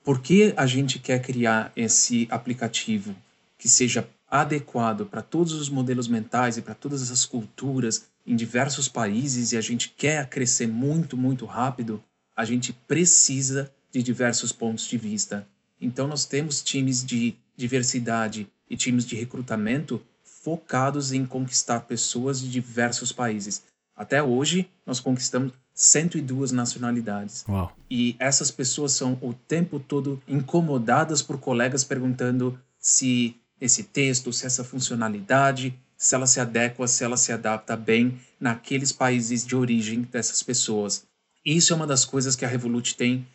Por 0.03 0.19
que 0.19 0.51
a 0.57 0.65
gente 0.65 0.97
quer 0.97 1.21
criar 1.21 1.71
esse 1.75 2.27
aplicativo 2.31 3.15
que 3.55 3.69
seja 3.69 4.09
adequado 4.27 5.05
para 5.05 5.21
todos 5.21 5.53
os 5.53 5.69
modelos 5.69 6.07
mentais 6.07 6.57
e 6.57 6.61
para 6.63 6.73
todas 6.73 7.03
essas 7.03 7.23
culturas 7.23 8.07
em 8.25 8.35
diversos 8.35 8.87
países 8.87 9.51
e 9.51 9.57
a 9.57 9.61
gente 9.61 9.93
quer 9.95 10.27
crescer 10.27 10.67
muito, 10.67 11.15
muito 11.15 11.45
rápido? 11.45 12.03
A 12.35 12.45
gente 12.45 12.73
precisa 12.73 13.71
de 13.91 14.01
diversos 14.01 14.51
pontos 14.51 14.85
de 14.87 14.97
vista. 14.97 15.47
Então, 15.79 16.07
nós 16.07 16.25
temos 16.25 16.61
times 16.61 17.03
de 17.03 17.35
diversidade 17.55 18.47
e 18.69 18.77
times 18.77 19.05
de 19.05 19.15
recrutamento 19.15 20.01
focados 20.23 21.11
em 21.11 21.25
conquistar 21.25 21.81
pessoas 21.81 22.39
de 22.39 22.49
diversos 22.49 23.11
países. 23.11 23.63
Até 23.95 24.23
hoje, 24.23 24.69
nós 24.85 24.99
conquistamos 24.99 25.53
102 25.73 26.51
nacionalidades. 26.51 27.45
Uau. 27.47 27.75
E 27.89 28.15
essas 28.19 28.49
pessoas 28.49 28.93
são 28.93 29.17
o 29.21 29.33
tempo 29.33 29.79
todo 29.79 30.21
incomodadas 30.27 31.21
por 31.21 31.39
colegas 31.39 31.83
perguntando 31.83 32.59
se 32.77 33.35
esse 33.59 33.83
texto, 33.83 34.33
se 34.33 34.45
essa 34.45 34.63
funcionalidade, 34.63 35.77
se 35.95 36.15
ela 36.15 36.25
se 36.25 36.39
adequa, 36.39 36.87
se 36.87 37.03
ela 37.03 37.15
se 37.15 37.31
adapta 37.31 37.77
bem 37.77 38.19
naqueles 38.39 38.91
países 38.91 39.45
de 39.45 39.55
origem 39.55 40.01
dessas 40.01 40.41
pessoas. 40.41 41.05
Isso 41.45 41.73
é 41.73 41.75
uma 41.75 41.87
das 41.87 42.05
coisas 42.05 42.35
que 42.35 42.45
a 42.45 42.47
Revolut 42.47 42.95
tem 42.95 43.25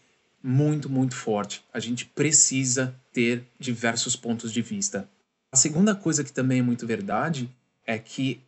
muito, 0.43 0.89
muito 0.89 1.17
forte. 1.17 1.65
A 1.73 1.81
gente 1.81 2.05
precisa 2.05 2.95
ter 3.13 3.43
diversos 3.59 4.15
pontos 4.15 4.53
de 4.53 4.63
vista. 4.63 5.09
A 5.51 5.57
segunda 5.57 5.95
coisa 5.95 6.23
que 6.23 6.33
também 6.33 6.61
é 6.61 6.63
muito 6.63 6.87
verdade 6.87 7.51
é 7.85 7.99
que 7.99 8.41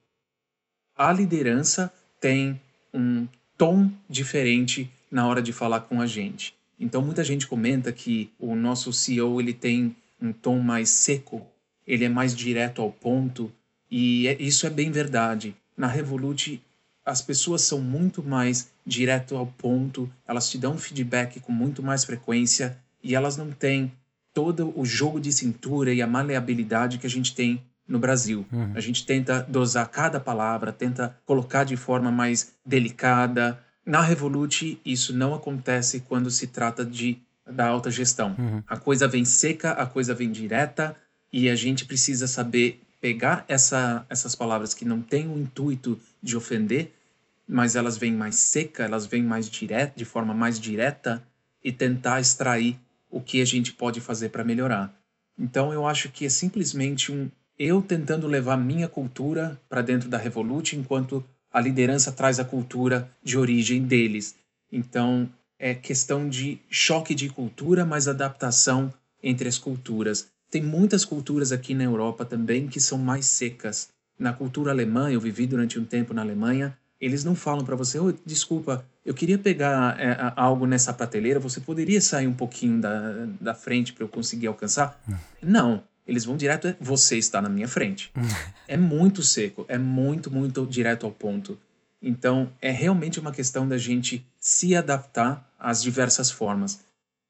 a 0.96 1.12
liderança 1.12 1.92
tem 2.20 2.60
um 2.92 3.26
tom 3.56 3.90
diferente 4.08 4.90
na 5.10 5.26
hora 5.26 5.42
de 5.42 5.52
falar 5.52 5.80
com 5.80 6.00
a 6.00 6.06
gente. 6.06 6.54
Então 6.78 7.02
muita 7.02 7.24
gente 7.24 7.46
comenta 7.46 7.92
que 7.92 8.30
o 8.38 8.54
nosso 8.54 8.92
CEO 8.92 9.40
ele 9.40 9.52
tem 9.52 9.96
um 10.20 10.32
tom 10.32 10.60
mais 10.60 10.90
seco, 10.90 11.46
ele 11.86 12.04
é 12.04 12.08
mais 12.08 12.36
direto 12.36 12.82
ao 12.82 12.92
ponto 12.92 13.52
e 13.90 14.28
é, 14.28 14.40
isso 14.40 14.66
é 14.66 14.70
bem 14.70 14.90
verdade. 14.90 15.56
Na 15.76 15.86
Revolut 15.86 16.62
as 17.04 17.22
pessoas 17.22 17.62
são 17.62 17.80
muito 17.80 18.22
mais 18.22 18.70
direto 18.88 19.36
ao 19.36 19.46
ponto, 19.46 20.10
elas 20.26 20.50
te 20.50 20.56
dão 20.56 20.78
feedback 20.78 21.38
com 21.40 21.52
muito 21.52 21.82
mais 21.82 22.04
frequência 22.04 22.78
e 23.04 23.14
elas 23.14 23.36
não 23.36 23.50
têm 23.50 23.92
todo 24.32 24.72
o 24.74 24.84
jogo 24.84 25.20
de 25.20 25.30
cintura 25.30 25.92
e 25.92 26.00
a 26.00 26.06
maleabilidade 26.06 26.96
que 26.96 27.06
a 27.06 27.10
gente 27.10 27.34
tem 27.34 27.62
no 27.86 27.98
Brasil. 27.98 28.46
Uhum. 28.50 28.72
A 28.74 28.80
gente 28.80 29.04
tenta 29.04 29.44
dosar 29.48 29.88
cada 29.90 30.18
palavra, 30.18 30.72
tenta 30.72 31.14
colocar 31.26 31.64
de 31.64 31.76
forma 31.76 32.10
mais 32.10 32.52
delicada. 32.64 33.58
Na 33.84 34.00
Revolut, 34.00 34.80
isso 34.84 35.12
não 35.14 35.34
acontece 35.34 36.00
quando 36.00 36.30
se 36.30 36.46
trata 36.46 36.84
de 36.84 37.18
da 37.46 37.66
alta 37.66 37.90
gestão. 37.90 38.34
Uhum. 38.38 38.62
A 38.66 38.76
coisa 38.76 39.08
vem 39.08 39.24
seca, 39.24 39.72
a 39.72 39.86
coisa 39.86 40.14
vem 40.14 40.30
direta 40.30 40.94
e 41.32 41.48
a 41.48 41.56
gente 41.56 41.84
precisa 41.84 42.26
saber 42.26 42.82
pegar 43.00 43.44
essa, 43.48 44.04
essas 44.08 44.34
palavras 44.34 44.74
que 44.74 44.84
não 44.84 45.00
têm 45.00 45.28
o 45.28 45.38
intuito 45.38 45.98
de 46.22 46.36
ofender, 46.36 46.92
mas 47.48 47.74
elas 47.74 47.96
vêm 47.96 48.12
mais 48.12 48.36
seca, 48.36 48.84
elas 48.84 49.06
vêm 49.06 49.22
mais 49.22 49.48
direta, 49.48 49.94
de 49.96 50.04
forma 50.04 50.34
mais 50.34 50.60
direta 50.60 51.22
e 51.64 51.72
tentar 51.72 52.20
extrair 52.20 52.78
o 53.10 53.20
que 53.20 53.40
a 53.40 53.44
gente 53.44 53.72
pode 53.72 54.00
fazer 54.00 54.28
para 54.28 54.44
melhorar. 54.44 54.94
Então 55.38 55.72
eu 55.72 55.86
acho 55.86 56.10
que 56.10 56.26
é 56.26 56.28
simplesmente 56.28 57.10
um 57.10 57.30
eu 57.58 57.82
tentando 57.82 58.28
levar 58.28 58.56
minha 58.56 58.86
cultura 58.86 59.60
para 59.68 59.82
dentro 59.82 60.08
da 60.08 60.16
Revolut, 60.16 60.76
enquanto 60.76 61.24
a 61.50 61.60
liderança 61.60 62.12
traz 62.12 62.38
a 62.38 62.44
cultura 62.44 63.10
de 63.22 63.36
origem 63.36 63.82
deles. 63.82 64.36
Então, 64.70 65.28
é 65.58 65.74
questão 65.74 66.28
de 66.28 66.60
choque 66.70 67.14
de 67.14 67.28
cultura, 67.28 67.84
mas 67.84 68.06
adaptação 68.06 68.92
entre 69.20 69.48
as 69.48 69.58
culturas. 69.58 70.28
Tem 70.48 70.62
muitas 70.62 71.04
culturas 71.04 71.50
aqui 71.50 71.74
na 71.74 71.84
Europa 71.84 72.24
também 72.24 72.68
que 72.68 72.80
são 72.80 72.96
mais 72.96 73.26
secas. 73.26 73.88
Na 74.16 74.32
cultura 74.32 74.70
alemã, 74.70 75.10
eu 75.10 75.20
vivi 75.20 75.46
durante 75.46 75.80
um 75.80 75.84
tempo 75.84 76.14
na 76.14 76.22
Alemanha, 76.22 76.76
eles 77.00 77.24
não 77.24 77.34
falam 77.34 77.64
para 77.64 77.76
você, 77.76 77.98
oh, 77.98 78.12
desculpa, 78.26 78.84
eu 79.04 79.14
queria 79.14 79.38
pegar 79.38 79.98
é, 80.00 80.32
algo 80.36 80.66
nessa 80.66 80.92
prateleira, 80.92 81.38
você 81.38 81.60
poderia 81.60 82.00
sair 82.00 82.26
um 82.26 82.34
pouquinho 82.34 82.80
da, 82.80 83.26
da 83.40 83.54
frente 83.54 83.92
para 83.92 84.04
eu 84.04 84.08
conseguir 84.08 84.46
alcançar? 84.46 85.00
Hum. 85.08 85.14
Não 85.42 85.82
eles 86.08 86.24
vão 86.24 86.38
direto, 86.38 86.74
você 86.80 87.18
está 87.18 87.42
na 87.42 87.50
minha 87.50 87.68
frente. 87.68 88.10
é 88.66 88.78
muito 88.78 89.22
seco, 89.22 89.66
é 89.68 89.76
muito, 89.76 90.30
muito 90.30 90.66
direto 90.66 91.04
ao 91.04 91.12
ponto. 91.12 91.58
Então, 92.00 92.50
é 92.62 92.70
realmente 92.70 93.20
uma 93.20 93.30
questão 93.30 93.68
da 93.68 93.76
gente 93.76 94.26
se 94.40 94.74
adaptar 94.74 95.46
às 95.58 95.82
diversas 95.82 96.30
formas. 96.30 96.80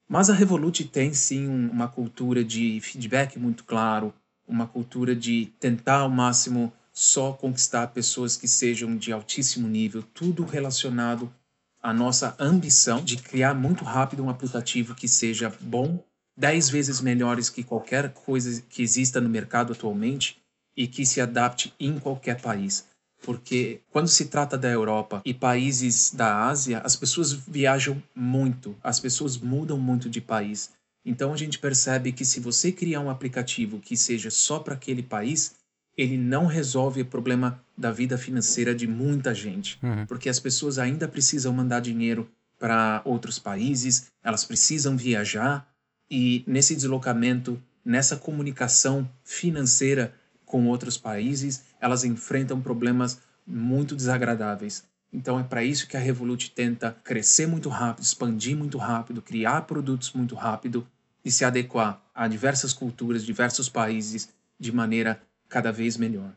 Mas 0.09 0.31
a 0.31 0.35
Revolut 0.35 0.85
tem 0.85 1.13
sim 1.13 1.49
uma 1.49 1.89
cultura 1.89 2.45
de 2.45 2.79
feedback 2.81 3.39
muito 3.39 3.65
claro, 3.65 4.15
uma 4.47 4.67
cultura 4.67 5.15
de 5.15 5.53
tentar 5.59 5.99
ao 5.99 6.11
máximo 6.11 6.73
só 6.99 7.33
conquistar 7.33 7.87
pessoas 7.87 8.37
que 8.37 8.49
sejam 8.49 8.97
de 8.97 9.13
altíssimo 9.13 9.69
nível, 9.69 10.03
tudo 10.03 10.45
relacionado 10.45 11.33
à 11.81 11.95
nossa 11.95 12.35
ambição 12.41 13.05
de 13.05 13.19
criar 13.19 13.55
muito 13.55 13.85
rápido 13.85 14.25
um 14.25 14.29
aplicativo 14.29 14.97
que 14.97 15.07
seja 15.07 15.49
bom 15.61 16.03
10 16.37 16.71
vezes 16.71 17.01
melhores 17.01 17.49
que 17.49 17.63
qualquer 17.63 18.13
coisa 18.13 18.61
que 18.69 18.83
exista 18.83 19.21
no 19.21 19.29
mercado 19.29 19.75
atualmente 19.75 20.39
e 20.77 20.89
que 20.89 21.07
se 21.07 21.21
adapte 21.21 21.73
em 21.79 22.01
qualquer 22.01 22.41
país. 22.41 22.85
Porque 23.23 23.81
quando 23.93 24.09
se 24.09 24.25
trata 24.25 24.59
da 24.59 24.69
Europa 24.69 25.23
e 25.25 25.33
países 25.33 26.13
da 26.13 26.49
Ásia, 26.49 26.81
as 26.81 26.97
pessoas 26.97 27.33
viajam 27.33 28.03
muito, 28.13 28.77
as 28.83 28.99
pessoas 28.99 29.39
mudam 29.39 29.79
muito 29.79 30.11
de 30.11 30.21
país. 30.21 30.71
Então 31.05 31.33
a 31.33 31.37
gente 31.37 31.61
percebe 31.61 32.11
que 32.11 32.25
se 32.25 32.41
você 32.41 32.73
criar 32.73 32.99
um 32.99 33.11
aplicativo 33.11 33.79
que 33.79 33.97
seja 33.97 34.33
só 34.33 34.59
para 34.59 34.75
aquele 34.75 35.03
país, 35.03 35.55
ele 35.99 36.17
não 36.17 36.47
resolve 36.47 37.03
o 37.03 37.07
problema 37.07 37.61
da 37.77 37.91
vida 37.91 38.17
financeira 38.17 38.73
de 38.73 38.87
muita 38.87 39.35
gente, 39.35 39.77
uhum. 39.83 40.07
porque 40.07 40.29
as 40.29 40.39
pessoas 40.39 40.79
ainda 40.79 41.09
precisam 41.09 41.53
mandar 41.53 41.81
dinheiro 41.81 42.31
para 42.57 43.03
outros 43.05 43.41
países, 43.41 44.07
elas 44.23 44.45
precisam 44.45 44.97
viajar, 44.97 45.69
e 46.09 46.45
nesse 46.47 46.77
deslocamento, 46.77 47.61
nessa 47.85 48.17
comunicação 48.17 49.11
financeira 49.25 50.15
com 50.47 50.67
outros 50.69 50.97
países, 50.97 51.65
elas 51.81 52.05
enfrentam 52.05 52.61
problemas 52.61 53.19
muito 53.45 53.97
desagradáveis. 53.97 54.85
Então 55.13 55.39
é 55.39 55.43
para 55.43 55.65
isso 55.65 55.89
que 55.89 55.97
a 55.97 56.01
Revolut 56.01 56.51
tenta 56.53 56.97
crescer 57.03 57.47
muito 57.47 57.69
rápido, 57.69 58.05
expandir 58.05 58.57
muito 58.57 58.79
rápido, 58.79 59.21
criar 59.21 59.63
produtos 59.63 60.13
muito 60.13 60.35
rápido 60.35 60.87
e 61.25 61.31
se 61.31 61.45
adequar 61.45 62.01
a 62.15 62.29
diversas 62.29 62.73
culturas, 62.73 63.25
diversos 63.25 63.69
países 63.69 64.29
de 64.59 64.73
maneira 64.73 65.21
cada 65.49 65.73
vez 65.73 65.97
melhor. 65.97 66.33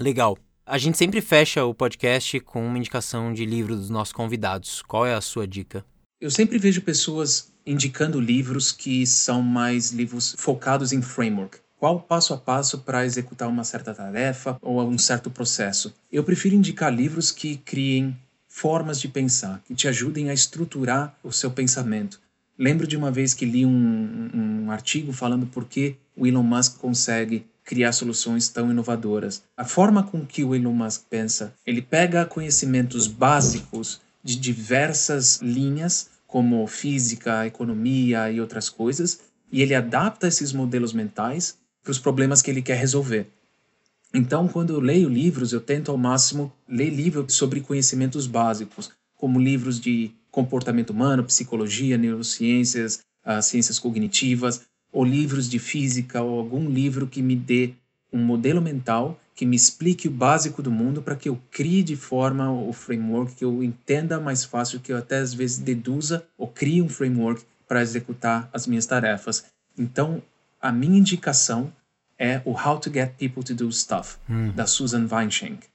Legal. 0.00 0.36
A 0.64 0.78
gente 0.78 0.98
sempre 0.98 1.20
fecha 1.20 1.64
o 1.64 1.72
podcast 1.72 2.40
com 2.40 2.66
uma 2.66 2.76
indicação 2.76 3.32
de 3.32 3.46
livro 3.46 3.76
dos 3.76 3.88
nossos 3.88 4.12
convidados. 4.12 4.82
Qual 4.82 5.06
é 5.06 5.14
a 5.14 5.20
sua 5.20 5.46
dica? 5.46 5.84
Eu 6.20 6.30
sempre 6.30 6.58
vejo 6.58 6.82
pessoas 6.82 7.52
indicando 7.64 8.20
livros 8.20 8.72
que 8.72 9.06
são 9.06 9.42
mais 9.42 9.92
livros 9.92 10.34
focados 10.38 10.92
em 10.92 11.00
framework. 11.00 11.58
Qual 11.78 12.00
passo 12.00 12.32
a 12.32 12.38
passo 12.38 12.78
para 12.78 13.04
executar 13.04 13.48
uma 13.48 13.62
certa 13.62 13.94
tarefa 13.94 14.58
ou 14.62 14.82
um 14.82 14.98
certo 14.98 15.30
processo? 15.30 15.94
Eu 16.10 16.24
prefiro 16.24 16.54
indicar 16.54 16.92
livros 16.92 17.30
que 17.30 17.58
criem 17.58 18.16
formas 18.48 18.98
de 18.98 19.08
pensar, 19.08 19.62
que 19.66 19.74
te 19.74 19.86
ajudem 19.86 20.30
a 20.30 20.34
estruturar 20.34 21.14
o 21.22 21.30
seu 21.30 21.50
pensamento. 21.50 22.18
Lembro 22.58 22.86
de 22.86 22.96
uma 22.96 23.10
vez 23.10 23.34
que 23.34 23.44
li 23.44 23.66
um, 23.66 24.30
um 24.34 24.70
artigo 24.70 25.12
falando 25.12 25.46
por 25.46 25.66
que 25.66 25.96
o 26.16 26.26
Elon 26.26 26.42
Musk 26.42 26.78
consegue 26.78 27.46
criar 27.66 27.92
soluções 27.92 28.48
tão 28.48 28.70
inovadoras. 28.70 29.42
A 29.56 29.64
forma 29.64 30.04
com 30.04 30.24
que 30.24 30.44
o 30.44 30.54
Elon 30.54 30.72
Musk 30.72 31.02
pensa, 31.10 31.52
ele 31.66 31.82
pega 31.82 32.24
conhecimentos 32.24 33.08
básicos 33.08 34.00
de 34.22 34.36
diversas 34.36 35.40
linhas, 35.42 36.08
como 36.26 36.66
física, 36.66 37.46
economia 37.46 38.30
e 38.30 38.40
outras 38.40 38.68
coisas, 38.70 39.20
e 39.50 39.62
ele 39.62 39.74
adapta 39.74 40.28
esses 40.28 40.52
modelos 40.52 40.92
mentais 40.92 41.58
para 41.82 41.90
os 41.90 41.98
problemas 41.98 42.40
que 42.40 42.50
ele 42.50 42.62
quer 42.62 42.78
resolver. 42.78 43.28
Então, 44.14 44.46
quando 44.46 44.72
eu 44.72 44.80
leio 44.80 45.08
livros, 45.08 45.52
eu 45.52 45.60
tento 45.60 45.90
ao 45.90 45.98
máximo 45.98 46.52
ler 46.68 46.90
livros 46.90 47.34
sobre 47.34 47.60
conhecimentos 47.60 48.26
básicos, 48.26 48.90
como 49.16 49.40
livros 49.40 49.80
de 49.80 50.12
comportamento 50.30 50.90
humano, 50.90 51.24
psicologia, 51.24 51.98
neurociências, 51.98 53.00
uh, 53.24 53.42
ciências 53.42 53.78
cognitivas, 53.78 54.62
ou 54.96 55.04
livros 55.04 55.46
de 55.46 55.58
física, 55.58 56.22
ou 56.22 56.38
algum 56.38 56.70
livro 56.70 57.06
que 57.06 57.20
me 57.20 57.36
dê 57.36 57.74
um 58.10 58.18
modelo 58.18 58.62
mental 58.62 59.20
que 59.34 59.44
me 59.44 59.54
explique 59.54 60.08
o 60.08 60.10
básico 60.10 60.62
do 60.62 60.70
mundo 60.70 61.02
para 61.02 61.14
que 61.14 61.28
eu 61.28 61.38
crie 61.50 61.82
de 61.82 61.94
forma 61.94 62.50
o 62.50 62.72
framework, 62.72 63.34
que 63.34 63.44
eu 63.44 63.62
entenda 63.62 64.18
mais 64.18 64.42
fácil, 64.42 64.80
que 64.80 64.90
eu 64.90 64.96
até 64.96 65.18
às 65.18 65.34
vezes 65.34 65.58
deduza 65.58 66.26
ou 66.38 66.48
crie 66.48 66.80
um 66.80 66.88
framework 66.88 67.44
para 67.68 67.82
executar 67.82 68.48
as 68.54 68.66
minhas 68.66 68.86
tarefas. 68.86 69.44
Então, 69.76 70.22
a 70.58 70.72
minha 70.72 70.98
indicação 70.98 71.70
é 72.18 72.40
o 72.46 72.52
How 72.52 72.80
to 72.80 72.90
Get 72.90 73.16
People 73.18 73.44
to 73.44 73.54
Do 73.54 73.70
Stuff, 73.70 74.16
hum. 74.30 74.50
da 74.52 74.66
Susan 74.66 75.06
Weinschenk. 75.12 75.66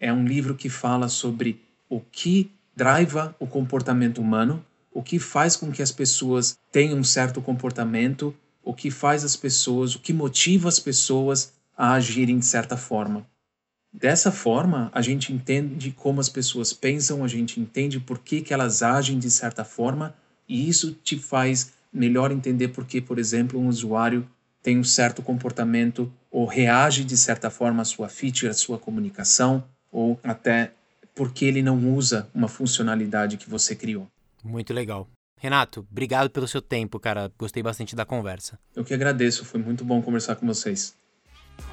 É 0.00 0.10
um 0.10 0.24
livro 0.24 0.54
que 0.54 0.70
fala 0.70 1.10
sobre 1.10 1.60
o 1.90 2.00
que 2.00 2.50
driva 2.74 3.36
o 3.38 3.46
comportamento 3.46 4.18
humano, 4.18 4.64
o 4.94 5.02
que 5.02 5.18
faz 5.18 5.56
com 5.56 5.70
que 5.70 5.82
as 5.82 5.92
pessoas 5.92 6.58
tenham 6.72 6.98
um 6.98 7.04
certo 7.04 7.42
comportamento, 7.42 8.34
o 8.66 8.74
que 8.74 8.90
faz 8.90 9.24
as 9.24 9.36
pessoas, 9.36 9.94
o 9.94 10.00
que 10.00 10.12
motiva 10.12 10.68
as 10.68 10.80
pessoas 10.80 11.52
a 11.78 11.92
agirem 11.92 12.40
de 12.40 12.44
certa 12.44 12.76
forma. 12.76 13.24
Dessa 13.92 14.32
forma, 14.32 14.90
a 14.92 15.00
gente 15.00 15.32
entende 15.32 15.92
como 15.92 16.20
as 16.20 16.28
pessoas 16.28 16.72
pensam, 16.72 17.22
a 17.22 17.28
gente 17.28 17.60
entende 17.60 18.00
por 18.00 18.18
que, 18.18 18.40
que 18.40 18.52
elas 18.52 18.82
agem 18.82 19.20
de 19.20 19.30
certa 19.30 19.64
forma, 19.64 20.16
e 20.48 20.68
isso 20.68 20.92
te 21.04 21.16
faz 21.16 21.74
melhor 21.92 22.32
entender 22.32 22.68
por 22.68 22.84
que, 22.84 23.00
por 23.00 23.20
exemplo, 23.20 23.58
um 23.58 23.68
usuário 23.68 24.28
tem 24.64 24.76
um 24.80 24.84
certo 24.84 25.22
comportamento 25.22 26.12
ou 26.28 26.44
reage 26.44 27.04
de 27.04 27.16
certa 27.16 27.50
forma 27.50 27.82
à 27.82 27.84
sua 27.84 28.08
feature, 28.08 28.50
à 28.50 28.54
sua 28.54 28.78
comunicação, 28.78 29.62
ou 29.92 30.18
até 30.24 30.72
porque 31.14 31.44
ele 31.44 31.62
não 31.62 31.94
usa 31.94 32.28
uma 32.34 32.48
funcionalidade 32.48 33.36
que 33.36 33.48
você 33.48 33.76
criou. 33.76 34.08
Muito 34.42 34.74
legal. 34.74 35.08
Renato, 35.38 35.86
obrigado 35.90 36.30
pelo 36.30 36.48
seu 36.48 36.62
tempo, 36.62 36.98
cara. 36.98 37.30
Gostei 37.38 37.62
bastante 37.62 37.94
da 37.94 38.04
conversa. 38.04 38.58
Eu 38.74 38.84
que 38.84 38.94
agradeço, 38.94 39.44
foi 39.44 39.60
muito 39.60 39.84
bom 39.84 40.00
conversar 40.00 40.36
com 40.36 40.46
vocês. 40.46 40.94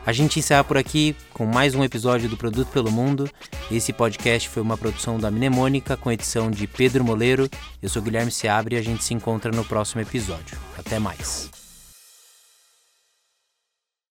A 0.05 0.11
gente 0.11 0.39
encerra 0.39 0.63
por 0.63 0.77
aqui 0.77 1.15
com 1.33 1.45
mais 1.45 1.75
um 1.75 1.83
episódio 1.83 2.29
do 2.29 2.37
Produto 2.37 2.69
pelo 2.69 2.91
Mundo. 2.91 3.29
Esse 3.71 3.91
podcast 3.93 4.49
foi 4.49 4.61
uma 4.61 4.77
produção 4.77 5.17
da 5.19 5.31
Mnemônica 5.31 5.95
com 5.97 6.11
edição 6.11 6.51
de 6.51 6.67
Pedro 6.67 7.03
Moleiro. 7.03 7.49
Eu 7.81 7.89
sou 7.89 8.01
Guilherme 8.01 8.31
Seabre 8.31 8.75
e 8.75 8.79
a 8.79 8.81
gente 8.81 9.03
se 9.03 9.13
encontra 9.13 9.51
no 9.51 9.63
próximo 9.63 10.01
episódio. 10.01 10.57
Até 10.77 10.99
mais. 10.99 11.62